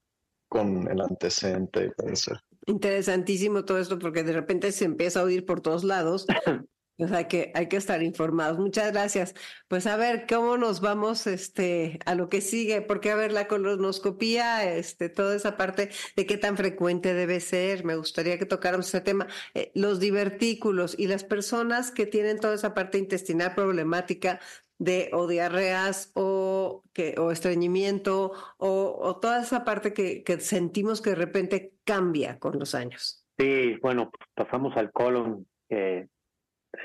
[0.50, 2.39] con el antecedente de cáncer.
[2.65, 6.25] Interesantísimo todo esto porque de repente se empieza a oír por todos lados.
[6.97, 8.58] Pues hay que, hay que estar informados.
[8.58, 9.36] Muchas gracias.
[9.67, 13.49] Pues a ver cómo nos vamos este, a lo que sigue, porque a ver la
[13.49, 17.84] colonoscopía, este, toda esa parte de qué tan frecuente debe ser.
[17.84, 19.28] Me gustaría que tocáramos ese tema.
[19.54, 24.39] Eh, los divertículos y las personas que tienen toda esa parte intestinal problemática,
[24.78, 31.12] de o diarreas o, que, o estreñimiento o, toda esa parte que, que, sentimos que
[31.12, 33.26] de repente cambia con los años.
[33.38, 36.08] Sí, bueno, pasamos al colon, que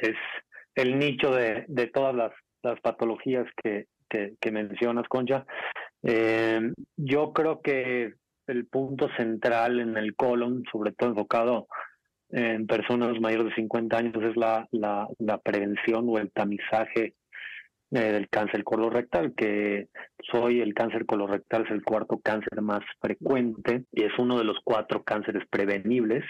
[0.03, 0.17] es
[0.75, 3.87] el nicho de, todas las, patologías que,
[4.51, 5.47] mencionas, Concha.
[6.03, 8.15] Eh, yo creo que
[8.47, 11.69] el punto central en el colon, sobre todo enfocado
[12.31, 17.15] en personas mayores de 50 años, es la, la, prevención o el tamizaje
[17.91, 19.89] del cáncer colorectal, que
[20.31, 24.59] soy el cáncer colorectal es el cuarto cáncer más frecuente y es uno de los
[24.63, 26.25] cuatro cánceres prevenibles.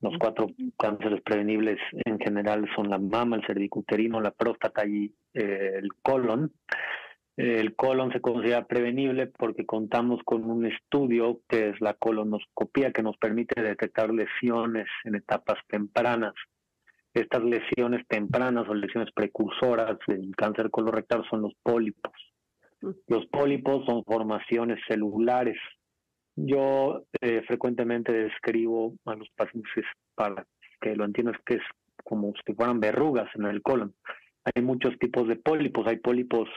[0.00, 0.46] Los cuatro
[0.78, 6.52] cánceres prevenibles en general son la mama, el cervicuterino, la próstata y eh, el colon.
[7.36, 13.02] El colon se considera prevenible porque contamos con un estudio que es la colonoscopía que
[13.02, 16.32] nos permite detectar lesiones en etapas tempranas
[17.20, 22.12] estas lesiones tempranas o lesiones precursoras del cáncer colorectal son los pólipos.
[23.08, 25.56] Los pólipos son formaciones celulares.
[26.36, 30.46] Yo eh, frecuentemente describo a los pacientes para
[30.80, 31.62] que lo entiendas que es
[32.04, 33.94] como si fueran verrugas en el colon.
[34.54, 35.86] Hay muchos tipos de pólipos.
[35.88, 36.48] Hay pólipos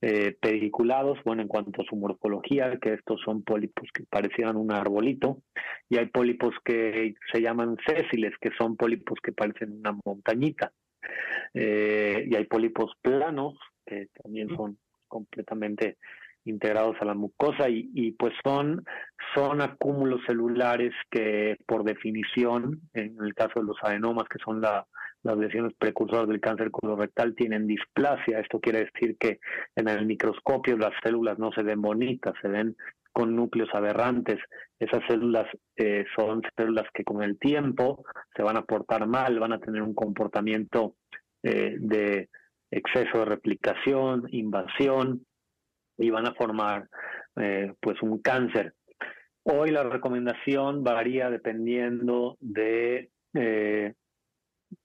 [0.00, 4.72] eh, pediculados, bueno, en cuanto a su morfología, que estos son pólipos que parecían un
[4.72, 5.42] arbolito,
[5.88, 10.72] y hay pólipos que se llaman sésiles, que son pólipos que parecen una montañita.
[11.54, 13.54] Eh, y hay pólipos planos,
[13.86, 15.96] que también son completamente
[16.44, 18.84] integrados a la mucosa y, y, pues son,
[19.34, 24.86] son acúmulos celulares que por definición, en el caso de los adenomas, que son la,
[25.28, 28.40] las lesiones precursoras del cáncer colorectal tienen displasia.
[28.40, 29.40] Esto quiere decir que
[29.76, 32.74] en el microscopio las células no se ven bonitas, se ven
[33.12, 34.38] con núcleos aberrantes.
[34.78, 39.52] Esas células eh, son células que con el tiempo se van a portar mal, van
[39.52, 40.94] a tener un comportamiento
[41.42, 42.30] eh, de
[42.70, 45.26] exceso de replicación, invasión
[45.98, 46.88] y van a formar
[47.36, 48.72] eh, pues un cáncer.
[49.42, 53.10] Hoy la recomendación varía dependiendo de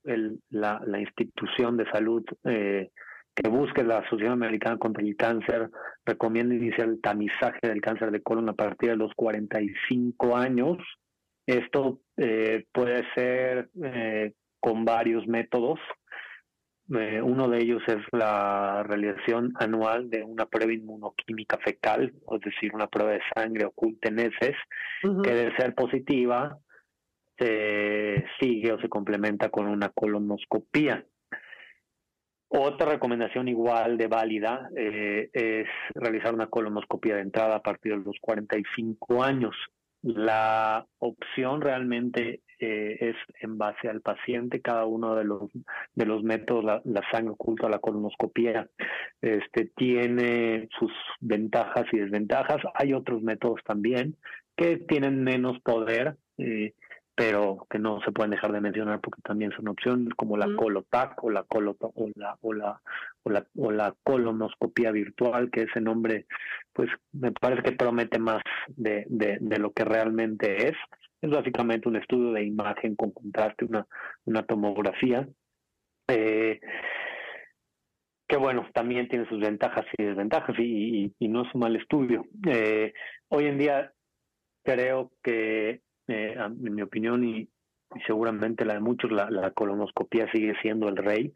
[0.03, 2.23] la, la, institución de salud
[3.35, 5.69] que busque la Asociación Americana contra el Cáncer
[6.05, 10.77] recomienda iniciar el tamizaje del cáncer de colon a partir de los 45 años.
[11.47, 15.79] Esto eh, puede ser eh, con varios métodos.
[16.95, 22.73] Eh, uno de ellos es la realización anual de una prueba inmunoquímica fecal, es decir,
[22.73, 24.55] una prueba de sangre oculta en heces,
[25.23, 26.59] que de ser positiva
[27.37, 31.05] se sigue o se complementa con una colonoscopía.
[32.55, 38.03] Otra recomendación igual de válida eh, es realizar una colonoscopia de entrada a partir de
[38.05, 39.55] los 45 años.
[40.03, 45.49] La opción realmente eh, es en base al paciente, cada uno de los
[45.95, 48.69] de los métodos, la, sangre oculta, la colonoscopia,
[49.21, 52.57] este, tiene sus ventajas y desventajas.
[52.75, 54.15] Hay otros métodos también
[54.55, 56.17] que tienen menos poder.
[56.37, 56.73] Eh,
[57.15, 61.23] pero que no se pueden dejar de mencionar porque también son opciones como la colotac
[61.23, 62.81] o la colota o la o la
[63.23, 66.25] o la o la colonoscopia virtual que ese nombre
[66.73, 70.75] pues me parece que promete más de, de, de lo que realmente es.
[71.21, 73.85] Es básicamente un estudio de imagen con contraste una
[74.25, 75.27] una tomografía.
[76.07, 76.59] Eh,
[78.27, 82.25] que bueno, también tiene sus ventajas y desventajas y, y, no es un mal estudio.
[82.47, 82.93] Eh,
[83.29, 83.93] hoy en día
[84.63, 87.47] creo que eh, en mi opinión y,
[88.07, 91.31] seguramente la de muchos, la, la colonoscopia sigue siendo el rey,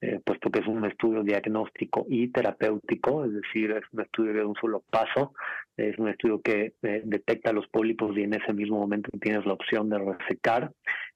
[0.00, 4.44] eh, puesto que es un estudio diagnóstico y terapéutico, es decir, es un estudio de
[4.44, 5.34] un solo paso,
[5.76, 9.52] es un estudio que eh, detecta los pólipos y en ese mismo momento tienes la
[9.52, 10.72] opción de resecar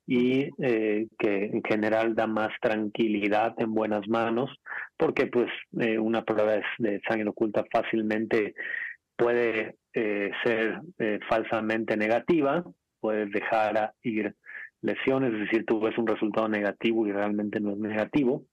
[0.07, 4.51] y que en general da más tranquilidad en buenas manos,
[4.99, 5.51] porque pues
[5.99, 8.55] una prueba de sangre oculta fácilmente
[9.17, 10.83] puede ser
[11.27, 12.63] falsamente negativa,
[13.05, 14.35] puedes dejar ir
[14.81, 18.45] lesiones, es decir, tú ves un resultado negativo y realmente no es negativo.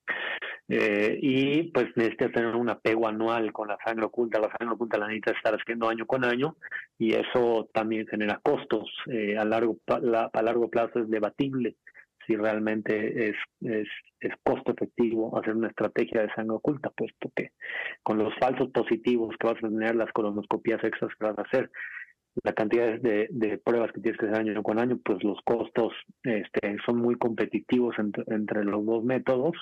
[0.67, 4.41] Eh, y pues necesitas tener un apego anual con la sangre oculta.
[4.41, 6.57] La sangre oculta la necesitas estar haciendo año con año
[6.99, 8.91] y eso también genera costos.
[9.09, 11.77] Eh, a, largo, a largo plazo es debatible
[12.27, 13.87] si realmente es, es,
[14.19, 17.51] es costo efectivo hacer una estrategia de sangre oculta, puesto que
[18.03, 21.71] con los falsos positivos que vas a tener, las colonoscopías extras que vas a hacer,
[22.43, 25.93] la cantidad de, de, pruebas que tienes que hacer año con año, pues los costos
[26.23, 29.55] este, son muy competitivos entre, los dos métodos.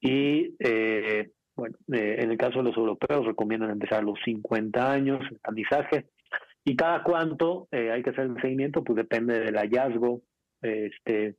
[0.00, 4.92] Y eh, bueno, eh, en el caso de los europeos recomiendan empezar a los 50
[4.92, 6.06] años, el tamizaje.
[6.64, 10.22] Y cada cuánto eh, hay que hacer el seguimiento, pues depende del hallazgo.
[10.62, 11.36] Este,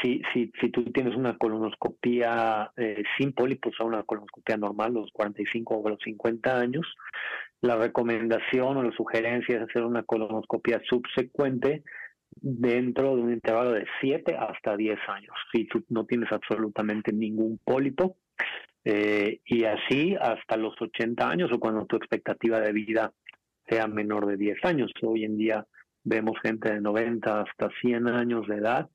[0.00, 2.70] si, si, si tú tienes una colonoscopía
[3.18, 6.86] sin pólipos o una colonoscopía normal, los 45 o los 50 años,
[7.62, 11.82] la recomendación o la sugerencia es hacer una colonoscopia subsecuente
[12.30, 17.58] dentro de un intervalo de 7 hasta 10 años, si tú no tienes absolutamente ningún
[17.62, 18.16] pólipo.
[18.82, 23.12] Eh, y así hasta los 80 años o cuando tu expectativa de vida
[23.68, 24.90] sea menor de 10 años.
[25.02, 25.66] Hoy en día
[26.02, 28.88] vemos gente de 90 hasta 100 años de edad.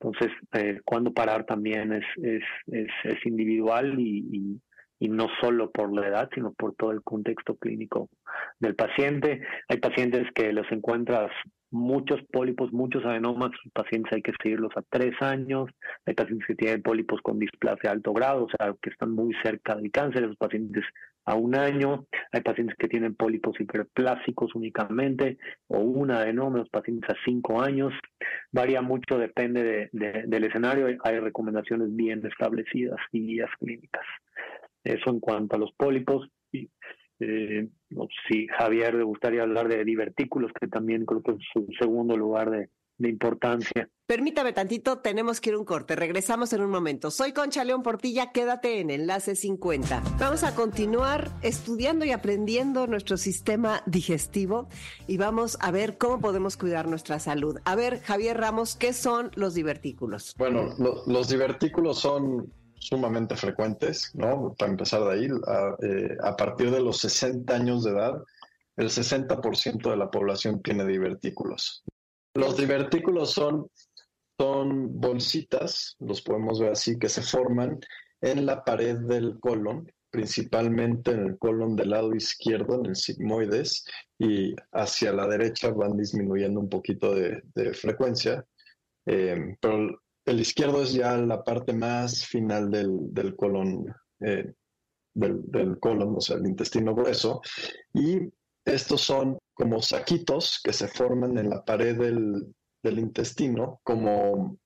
[0.00, 0.80] Entonces, eh,
[1.14, 4.60] parar también es, es, es, es individual y, y
[5.00, 8.08] no solo por la edad, sino por todo el contexto clínico
[8.58, 9.42] del paciente.
[9.68, 11.30] Hay pacientes que los encuentras
[11.70, 15.68] muchos pólipos, muchos adenomas, pacientes hay que seguirlos a tres años,
[16.06, 19.74] hay pacientes que tienen pólipos con displasia alto grado, o sea, que están muy cerca
[19.74, 20.84] del cáncer, esos pacientes
[21.24, 27.10] a un año, hay pacientes que tienen pólipos hiperplásicos únicamente, o un adenoma, los pacientes
[27.10, 27.92] a cinco años,
[28.52, 34.04] varía mucho, depende de, del escenario, hay recomendaciones bien establecidas y guías clínicas.
[34.86, 36.28] Eso en cuanto a los pólipos.
[36.52, 36.70] Y,
[37.18, 37.68] eh,
[38.28, 42.50] si Javier le gustaría hablar de divertículos, que también creo que es su segundo lugar
[42.50, 42.68] de,
[42.98, 43.90] importancia.
[44.06, 45.94] Permítame tantito, tenemos que ir a un corte.
[45.96, 47.10] Regresamos en un momento.
[47.10, 50.02] Soy Concha León Portilla, quédate en Enlace 50.
[50.18, 54.68] Vamos a continuar estudiando y aprendiendo nuestro sistema digestivo
[55.06, 57.58] y vamos a ver cómo podemos cuidar nuestra salud.
[57.66, 60.34] A ver, Javier Ramos, ¿qué son los divertículos?
[60.38, 60.70] Bueno,
[61.06, 62.50] los divertículos son
[62.86, 64.54] sumamente frecuentes, ¿no?
[64.56, 65.28] Para empezar de ahí,
[65.82, 68.22] eh, a, partir de los 60 años de edad,
[68.76, 71.82] el 60% de la población tiene divertículos.
[72.34, 73.68] Los divertículos son,
[74.38, 77.80] son bolsitas, los podemos ver así, que se forman
[78.20, 83.84] en la pared del colon, principalmente en el colon del lado izquierdo, en el sigmoides,
[84.16, 87.42] y hacia la derecha van disminuyendo un poquito de,
[87.74, 88.46] frecuencia.
[89.06, 93.86] Eh, pero el izquierdo es ya la parte más final del, colon,
[94.20, 94.52] eh,
[95.14, 97.40] del, colon, o sea, el intestino grueso.
[97.94, 98.18] Y
[98.64, 104.58] estos son como saquitos que se forman en la pared del, del intestino, como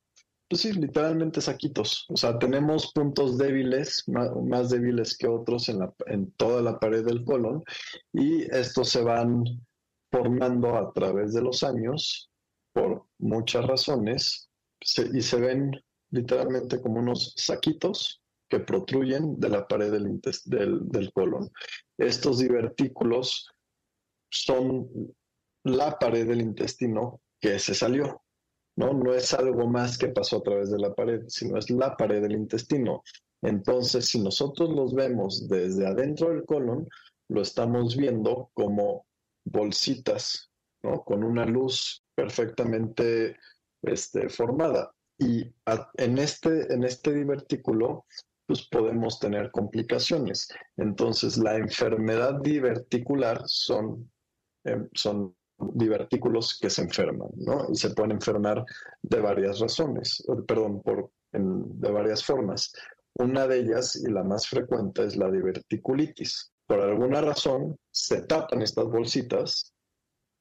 [0.50, 2.06] pues sí, literalmente saquitos.
[2.08, 7.04] O sea, tenemos puntos débiles, más, débiles que otros en, la, en toda la pared
[7.04, 7.62] del colon,
[8.12, 9.44] y estos se van
[10.10, 12.32] formando a través de los años
[12.72, 14.49] por muchas razones,
[14.80, 15.72] y se ven
[16.10, 21.50] literalmente como unos saquitos que protruyen de la pared del, del, del colon.
[21.96, 23.48] Estos divertículos
[24.30, 25.14] son
[25.64, 28.22] la pared del intestino que se salió.
[28.76, 28.92] ¿no?
[28.92, 32.22] No es algo más que pasó a través de la pared, sino es la pared
[32.22, 33.02] del intestino.
[33.42, 36.88] Entonces, si nosotros los vemos desde adentro del colon,
[37.28, 39.06] lo estamos viendo como
[39.44, 40.50] bolsitas,
[40.82, 41.02] ¿no?
[41.04, 43.36] Con una luz perfectamente
[43.82, 44.92] este, formada.
[45.18, 45.52] Y
[45.98, 48.06] en, este, en este divertículo,
[48.46, 50.48] pues podemos tener complicaciones.
[50.76, 54.10] Entonces, la enfermedad diverticular son,
[54.64, 55.36] em, son
[55.74, 57.66] divertículos que se enferman, ¿no?
[57.70, 58.64] Y se pueden enfermar
[59.02, 62.72] de varias razones, perdón, por, de varias formas.
[63.18, 66.52] Una de ellas, y la más frecuente, es la diverticulitis.
[66.66, 69.74] Por alguna razón, se tapan estas bolsitas,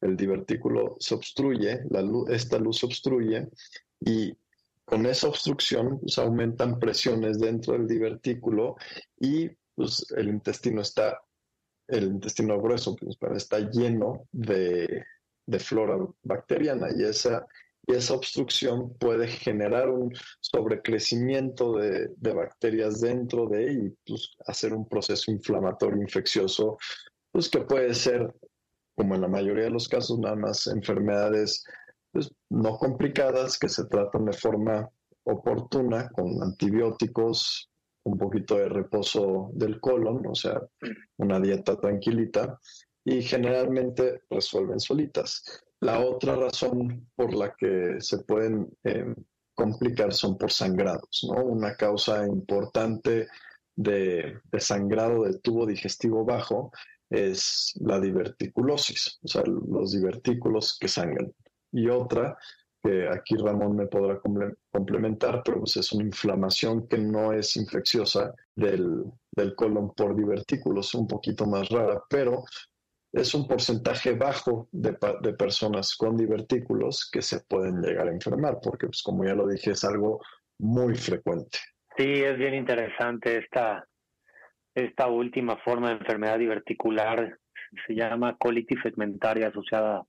[0.02, 3.48] el divertículo se obstruye, la luz, esta luz se obstruye,
[4.00, 4.34] y
[4.86, 8.76] con esa obstrucción pues, aumentan presiones dentro del divertículo
[9.20, 11.20] y pues, el intestino está
[11.90, 15.06] el intestino grueso principal está lleno de,
[15.60, 17.46] flora bacteriana y esa,
[17.88, 24.88] y esa obstrucción puede generar un sobrecrecimiento de, bacterias dentro de y pues, hacer un
[24.88, 26.78] proceso inflamatorio infeccioso,
[27.32, 28.32] pues que puede ser,
[29.00, 31.64] como en la mayoría de los casos, nada más enfermedades
[32.12, 34.90] pues, no complicadas que se tratan de forma
[35.24, 37.72] oportuna con antibióticos,
[38.04, 40.60] un poquito de reposo del colon, o sea,
[41.16, 42.60] una dieta tranquilita,
[43.06, 45.46] y generalmente resuelven solitas.
[45.80, 49.16] La otra razón por la que se pueden eh,
[49.56, 51.42] complicar son por sangrados, ¿no?
[51.46, 53.30] Una causa importante
[53.78, 56.74] de, de, sangrado del tubo digestivo bajo
[57.10, 61.34] es la diverticulosis, o sea, los divertículos que sangran.
[61.72, 62.38] Y otra
[62.82, 64.20] que aquí Ramón me podrá
[64.72, 69.04] complementar, pero pues es una inflamación que no es infecciosa del,
[69.36, 72.44] del colon por divertículos, un poquito más rara, pero
[73.12, 78.60] es un porcentaje bajo de, de, personas con divertículos que se pueden llegar a enfermar,
[78.62, 80.22] porque pues como ya lo dije, es algo
[80.60, 81.58] muy frecuente.
[81.98, 83.86] Sí, es bien interesante esta,
[84.76, 87.38] esta última forma de enfermedad diverticular,
[87.86, 90.04] se llama colitis segmentaria asociada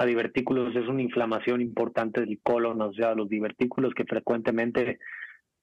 [0.00, 4.98] a divertículos es una inflamación importante del colon, o sea, los divertículos que frecuentemente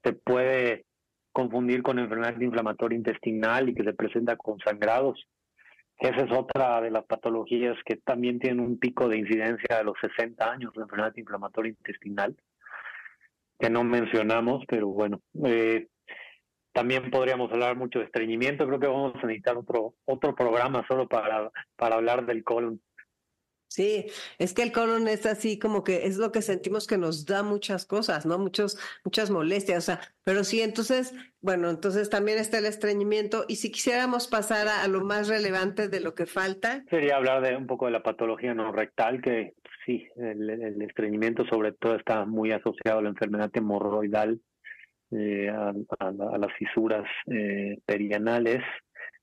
[0.04, 0.86] se puede
[1.32, 5.28] confundir con enfermedad inflamatoria intestinal y que se presenta con sangrados.
[5.98, 9.95] Esa es otra de las patologías que también tienen un pico de incidencia de los
[10.02, 12.36] 60 años, la enfermedad inflamatoria intestinal,
[13.60, 15.88] que no mencionamos, pero bueno, eh,
[16.78, 18.67] también podríamos hablar mucho de estreñimiento.
[18.67, 22.80] Creo que vamos a necesitar otro otro programa solo para, para hablar del colon.
[23.67, 24.05] Sí,
[24.38, 27.43] es que el colon es así como que es lo que sentimos que nos da
[27.43, 28.39] muchas cosas, ¿no?
[28.39, 33.57] Muchos, muchas molestias, o sea, pero sí, entonces, bueno, entonces también está el estreñimiento y
[33.57, 36.84] si quisiéramos pasar a, lo más relevante de lo que falta.
[36.89, 39.53] Sería hablar de un poco de la patología no rectal, que
[39.86, 44.39] sí, el, estreñimiento sobre todo está muy asociado a la enfermedad hemorroidal,
[45.12, 45.74] eh, a,
[46.38, 48.64] las fisuras eh, perianales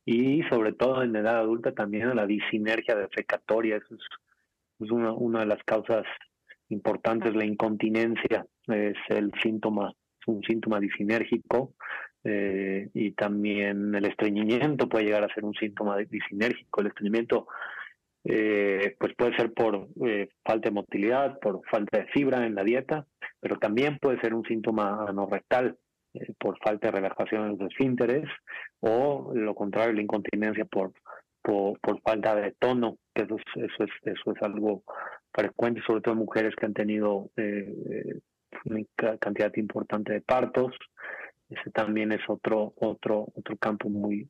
[0.04, 5.46] y sobre todo en edad adulta también a la disinergia defecatoria, es una, una de
[5.46, 6.04] las causas
[6.68, 9.92] importantes, la incontinencia, es el síntoma,
[10.26, 11.74] un síntoma disinérgico,
[12.24, 16.80] eh, y también el estreñimiento puede llegar a ser un síntoma disinérgico.
[16.80, 17.46] El estreñimiento
[18.24, 22.64] eh, pues puede ser por eh, falta de motilidad, por falta de fibra en la
[22.64, 23.06] dieta,
[23.40, 25.76] pero también puede ser un síntoma anorrectal
[26.38, 28.24] por falta de relajación en los esfínteres
[28.80, 30.92] o lo contrario, la incontinencia por
[31.44, 34.82] por, falta de tono, que eso es, eso es, eso es algo
[35.32, 38.20] frecuente, sobre todo en mujeres que han tenido eh, eh,
[38.64, 40.74] una cantidad importante de partos.
[41.50, 44.28] Ese también es otro, otro, otro campo muy,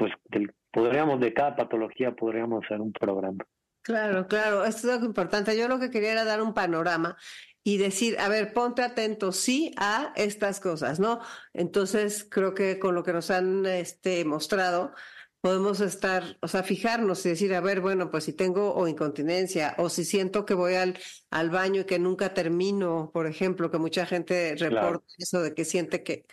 [0.00, 3.44] pues del, podríamos, de cada patología podríamos hacer un programa.
[3.82, 5.56] Claro, claro, esto es algo importante.
[5.58, 7.18] Yo lo que quería era dar un panorama
[7.62, 11.20] y decir, a ver, ponte atento sí a estas cosas, ¿no?
[11.52, 14.94] Entonces, creo que con lo que nos han este, mostrado,
[15.42, 19.74] podemos estar, o sea, fijarnos y decir, a ver, bueno, pues si tengo o incontinencia
[19.76, 20.98] o si siento que voy al,
[21.30, 25.66] al baño y que nunca termino, por ejemplo, que mucha gente reporta eso de que
[25.66, 26.24] siente que,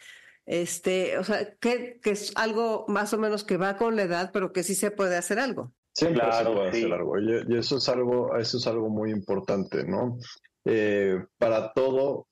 [0.48, 4.32] este, o sea, que, que es algo más o menos que va con la edad,
[4.34, 5.74] pero que sí se puede hacer algo.
[5.94, 7.20] Siempre se puede hacer algo.
[7.20, 10.18] Y, eso es algo, eso es algo muy importante, ¿no?
[10.64, 12.28] Eh, para todo,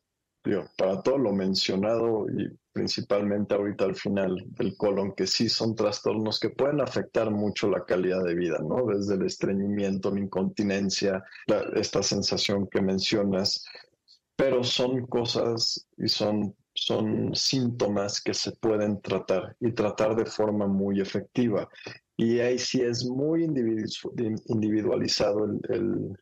[0.45, 5.75] digo, para todo lo mencionado y principalmente ahorita al final del colon, que sí son
[5.75, 8.85] trastornos que pueden afectar mucho la calidad de vida, ¿no?
[8.85, 11.23] Desde el estreñimiento, la incontinencia,
[11.73, 13.65] esta sensación que mencionas,
[14.37, 20.67] pero son cosas y son, son síntomas que se pueden tratar y tratar de forma
[20.67, 21.69] muy efectiva.
[22.17, 26.17] Y ahí sí es muy individualizado el,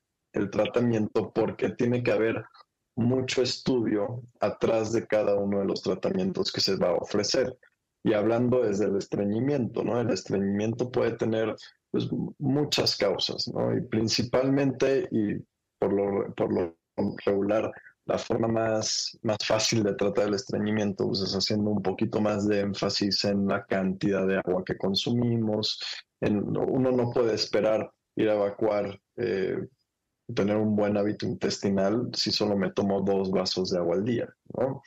[0.51, 2.43] tratamiento porque tiene que haber
[2.95, 7.55] mucho estudio atrás de cada uno de los tratamientos que se va a ofrecer.
[8.03, 9.99] Y hablando desde el estreñimiento, ¿no?
[9.99, 11.55] El estreñimiento puede tener
[11.91, 13.75] pues, muchas causas, ¿no?
[13.75, 15.35] Y principalmente, y
[15.79, 16.75] por lo, por lo
[17.25, 17.71] regular,
[18.05, 22.47] la forma más, más fácil de tratar el estreñimiento pues, es haciendo un poquito más
[22.47, 25.79] de énfasis en la cantidad de agua que consumimos.
[26.21, 29.57] uno no puede esperar ir a evacuar, eh,
[30.35, 34.27] tener un buen hábito intestinal si solo me tomo dos vasos de agua al día.
[34.57, 34.81] ¿no?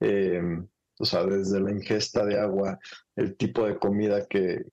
[0.00, 0.66] Em,
[0.98, 2.78] o sea, desde la ingesta de agua,
[3.16, 4.64] el tipo de comida que,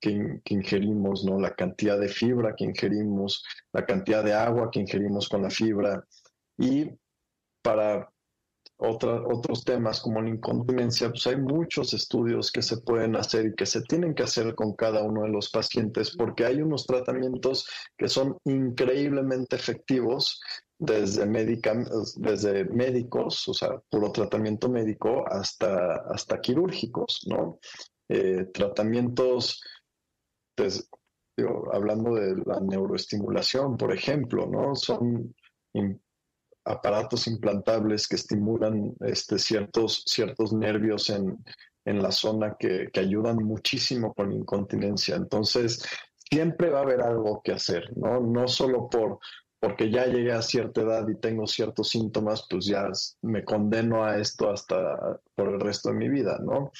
[0.00, 1.38] que, que, ingerimos, ¿no?
[1.38, 6.04] la cantidad de fibra que ingerimos, la cantidad de agua que ingerimos con la fibra
[6.58, 6.90] y
[7.64, 8.10] para
[8.76, 13.66] otros temas como la incontinencia, pues hay muchos estudios que se pueden hacer y que
[13.66, 18.08] se tienen que hacer con cada uno de los pacientes porque hay unos tratamientos que
[18.08, 20.40] son increíblemente efectivos
[20.78, 21.24] desde,
[22.16, 27.58] desde médicos, o sea, puro tratamiento médico, hasta, hasta quirúrgicos, ¿no?
[28.08, 29.62] Eh, tratamientos,
[30.54, 30.88] pues,
[31.72, 34.74] hablando de la neuroestimulación, por ejemplo, ¿no?
[34.74, 35.34] Son
[36.64, 41.44] aparatos implantables que estimulan este, ciertos, ciertos nervios en,
[41.84, 45.16] en la zona que, que, ayudan muchísimo con incontinencia.
[45.16, 45.84] Entonces,
[46.30, 48.20] siempre va a haber algo que hacer, ¿no?
[48.20, 49.18] No solo por
[49.64, 52.86] porque ya llegué a cierta edad y tengo ciertos síntomas, pues ya
[53.22, 56.70] me condeno a esto hasta por el resto de mi vida, ¿no?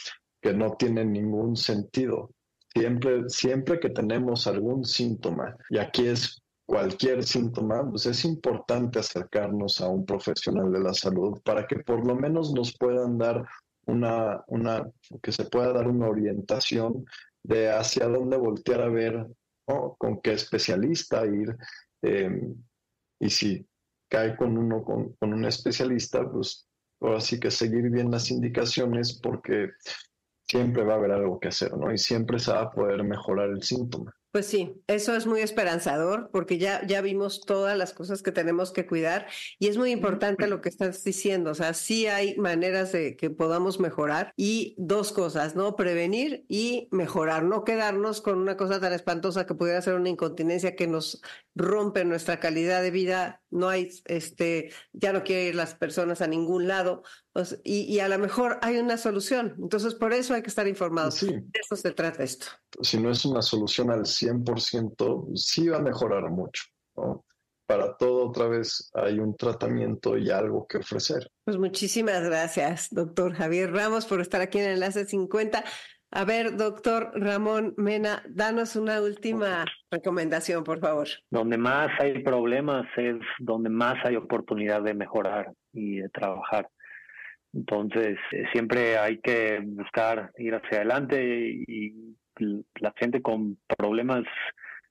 [0.43, 2.31] Que no tiene ningún sentido.
[2.75, 9.81] Siempre, siempre que tenemos algún síntoma, y aquí es cualquier síntoma, pues es importante acercarnos
[9.81, 13.47] a un profesional de la salud para que por lo menos nos puedan dar
[13.87, 14.91] una, una
[15.23, 17.05] que se pueda dar una orientación
[17.43, 19.27] de hacia dónde voltear a ver,
[19.67, 21.57] con qué especialista ir.
[22.03, 22.55] Em,
[23.21, 23.67] y si
[24.09, 26.67] cae con uno, con, con un especialista, pues
[27.01, 29.71] ahora sí que seguir bien las indicaciones porque
[30.47, 31.93] siempre va a haber algo que hacer, ¿no?
[31.93, 34.15] Y siempre se va a poder mejorar el síntoma.
[34.35, 38.73] Pues sí, eso es muy esperanzador porque ya, ya vimos todas las cosas que tenemos
[38.73, 39.29] que cuidar
[39.61, 43.31] y es muy importante lo que estás diciendo, o sea, sí hay maneras de que
[43.31, 45.77] podamos mejorar y dos cosas, ¿no?
[45.77, 50.75] Prevenir y mejorar, no quedarnos con una cosa tan espantosa que pudiera ser una incontinencia
[50.75, 51.23] que nos
[51.55, 56.27] rompe nuestra calidad de vida, no hay, este, ya no quieren ir las personas a
[56.27, 57.05] ningún lado
[57.65, 59.57] y, a lo mejor hay una solución.
[59.61, 61.21] Entonces, por eso hay que estar informados.
[61.21, 62.47] De eso se trata esto.
[62.81, 66.65] Si no es una solución al 100%, sí va a mejorar mucho.
[67.67, 71.29] Para todo, otra vez, hay un tratamiento y algo que ofrecer.
[71.45, 75.65] Pues muchísimas gracias, doctor Javier Ramos, por estar aquí en Enlace 50.
[76.17, 81.09] A ver, doctor Ramón Mena, danos una última recomendación, por favor.
[81.29, 86.69] Donde más hay problemas es donde más hay oportunidad de mejorar y de trabajar.
[87.55, 91.23] Entonces, eh, siempre hay que buscar ir hacia adelante
[91.67, 92.17] y
[92.81, 94.25] la gente con problemas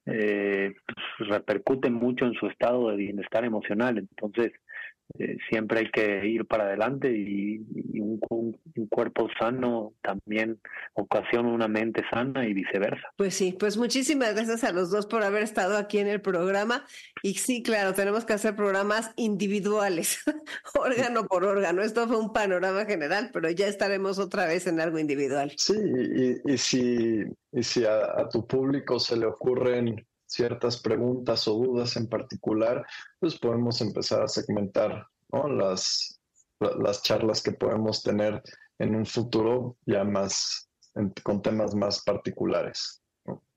[0.05, 0.73] eh,
[1.17, 3.97] pues, repercute mucho en su estado de bienestar emocional.
[3.97, 4.51] Entonces,
[5.19, 7.61] eh, siempre hay que ir para adelante y,
[7.99, 8.57] un,
[8.89, 10.59] cuerpo sano también
[10.93, 13.07] ocasiona una mente sana y viceversa.
[13.15, 16.85] Pues sí, pues muchísimas gracias a los dos por haber estado aquí en el programa.
[17.21, 20.19] Y sí, claro, tenemos que hacer programas individuales,
[20.75, 21.81] órgano por órgano.
[21.81, 25.51] Esto fue un panorama general, pero ya estaremos otra vez en algo individual.
[25.57, 25.75] Sí,
[26.45, 32.07] y, si, y si a tu público se le ocurren ciertas preguntas o dudas en
[32.07, 32.83] particular,
[33.19, 36.19] pues podemos empezar a segmentar las,
[36.59, 38.41] las charlas que podemos tener
[38.79, 40.69] en un futuro ya más
[41.23, 43.01] con temas más particulares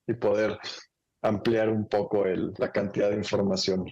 [0.06, 0.58] y poder
[1.22, 3.84] ampliar un poco la cantidad de información.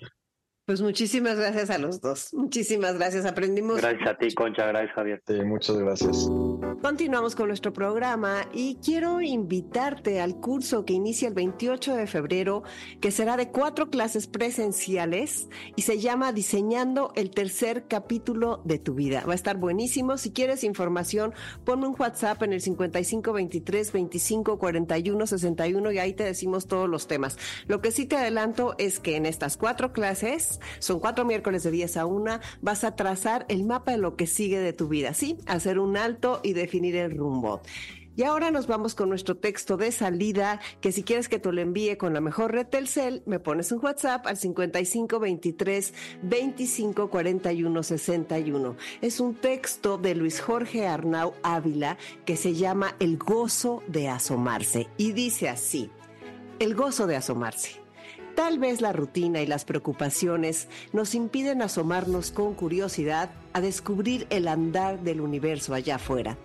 [0.66, 2.32] Pues muchísimas gracias a los dos.
[2.32, 3.26] Muchísimas gracias.
[3.26, 3.82] Aprendimos.
[3.82, 4.66] Gracias a ti, Concha.
[4.66, 5.22] Gracias, Javier.
[5.26, 6.26] Sí, muchas gracias.
[6.80, 12.62] Continuamos con nuestro programa y quiero invitarte al curso que inicia el 28 de febrero,
[13.00, 18.94] que será de cuatro clases presenciales y se llama Diseñando el tercer capítulo de tu
[18.94, 19.22] vida.
[19.26, 20.16] Va a estar buenísimo.
[20.16, 21.34] Si quieres información,
[21.64, 27.06] ponme un WhatsApp en el 5523 25 41 61 y ahí te decimos todos los
[27.06, 27.38] temas.
[27.66, 31.70] Lo que sí te adelanto es que en estas cuatro clases son cuatro miércoles de
[31.70, 35.14] 10 a 1, vas a trazar el mapa de lo que sigue de tu vida,
[35.14, 35.38] ¿sí?
[35.46, 37.60] Hacer un alto y definir el rumbo.
[38.16, 41.60] Y ahora nos vamos con nuestro texto de salida, que si quieres que te lo
[41.60, 45.92] envíe con la mejor red Telcel, me pones un WhatsApp al 5523
[46.22, 48.76] 2541 61.
[49.00, 54.88] Es un texto de Luis Jorge Arnau Ávila que se llama El gozo de asomarse
[54.96, 55.90] y dice así:
[56.60, 57.83] El gozo de asomarse.
[58.34, 64.48] Tal vez la rutina y las preocupaciones nos impiden asomarnos con curiosidad a descubrir el
[64.48, 66.36] andar del universo allá afuera.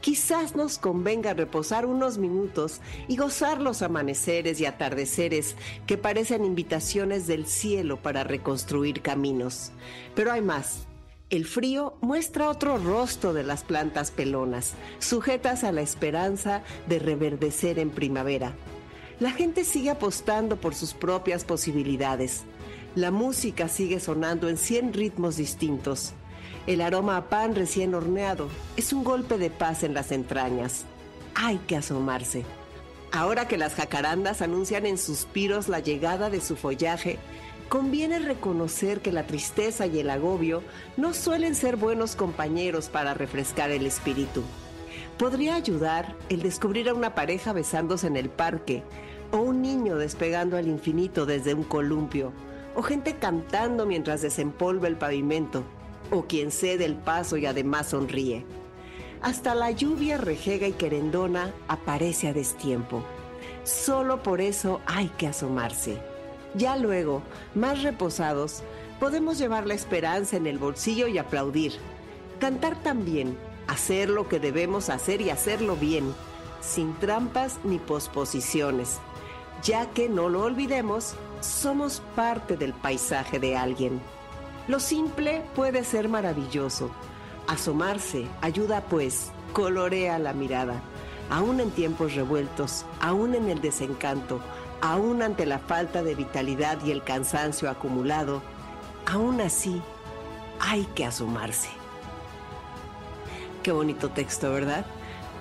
[0.00, 5.54] Quizás nos convenga reposar unos minutos y gozar los amaneceres y atardeceres
[5.86, 9.72] que parecen invitaciones del cielo para reconstruir caminos.
[10.14, 10.86] Pero hay más.
[11.28, 17.78] El frío muestra otro rostro de las plantas pelonas, sujetas a la esperanza de reverdecer
[17.78, 18.54] en primavera
[19.20, 22.44] la gente sigue apostando por sus propias posibilidades.
[22.94, 26.12] La música sigue sonando en 100 ritmos distintos.
[26.66, 30.84] El aroma a pan recién horneado es un golpe de paz en las entrañas.
[31.34, 32.44] Hay que asomarse.
[33.10, 37.18] Ahora que las jacarandas anuncian en suspiros la llegada de su follaje,
[37.68, 40.62] conviene reconocer que la tristeza y el agobio
[40.96, 44.42] no suelen ser buenos compañeros para refrescar el espíritu.
[45.18, 48.84] Podría ayudar el descubrir a una pareja besándose en el parque,
[49.32, 52.32] o un niño despegando al infinito desde un columpio,
[52.74, 55.64] o gente cantando mientras desempolva el pavimento,
[56.10, 58.46] o quien cede el paso y además sonríe.
[59.20, 63.02] Hasta la lluvia rejega y querendona aparece a destiempo.
[63.64, 65.98] Solo por eso hay que asomarse.
[66.54, 67.22] Ya luego,
[67.54, 68.62] más reposados,
[69.00, 71.72] podemos llevar la esperanza en el bolsillo y aplaudir.
[72.38, 76.14] Cantar también, hacer lo que debemos hacer y hacerlo bien,
[76.60, 78.98] sin trampas ni posposiciones
[79.62, 84.00] ya que no lo olvidemos, somos parte del paisaje de alguien.
[84.66, 86.90] Lo simple puede ser maravilloso.
[87.46, 90.82] Asomarse ayuda pues, colorea la mirada,
[91.30, 94.40] aún en tiempos revueltos, aún en el desencanto,
[94.80, 98.42] aún ante la falta de vitalidad y el cansancio acumulado,
[99.06, 99.82] aún así
[100.60, 101.68] hay que asomarse.
[103.62, 104.86] Qué bonito texto, ¿verdad?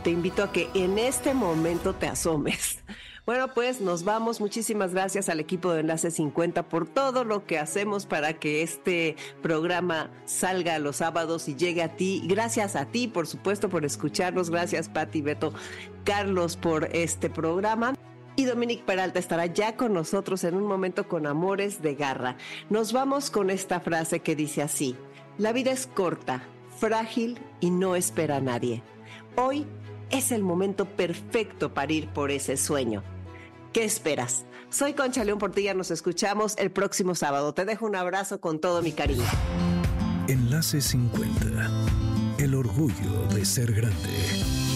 [0.03, 2.79] Te invito a que en este momento te asomes
[3.27, 4.39] bueno, pues nos vamos.
[4.39, 9.17] Muchísimas gracias al equipo de Enlace 50 por todo lo que hacemos para que este
[9.41, 12.23] programa salga los sábados y llegue a ti.
[12.23, 14.49] Gracias a ti, por supuesto, por escucharnos.
[14.49, 15.51] Gracias, Pati, Beto,
[16.05, 17.95] Carlos, por este programa.
[18.37, 22.37] Y Dominique Peralta estará ya con nosotros en un momento con Amores de Garra.
[22.69, 24.95] Nos vamos con esta frase que dice así,
[25.37, 26.43] la vida es corta,
[26.79, 28.83] frágil y no espera a nadie.
[29.35, 29.65] Hoy
[30.11, 33.03] es el momento perfecto para ir por ese sueño.
[33.77, 34.43] ¿Qué esperas?
[34.71, 37.53] Soy Concha León Portilla, nos escuchamos el próximo sábado.
[37.53, 39.21] Te dejo un abrazo con todo mi cariño.
[40.27, 41.69] Enlace 50.
[42.39, 44.66] El orgullo de ser grande.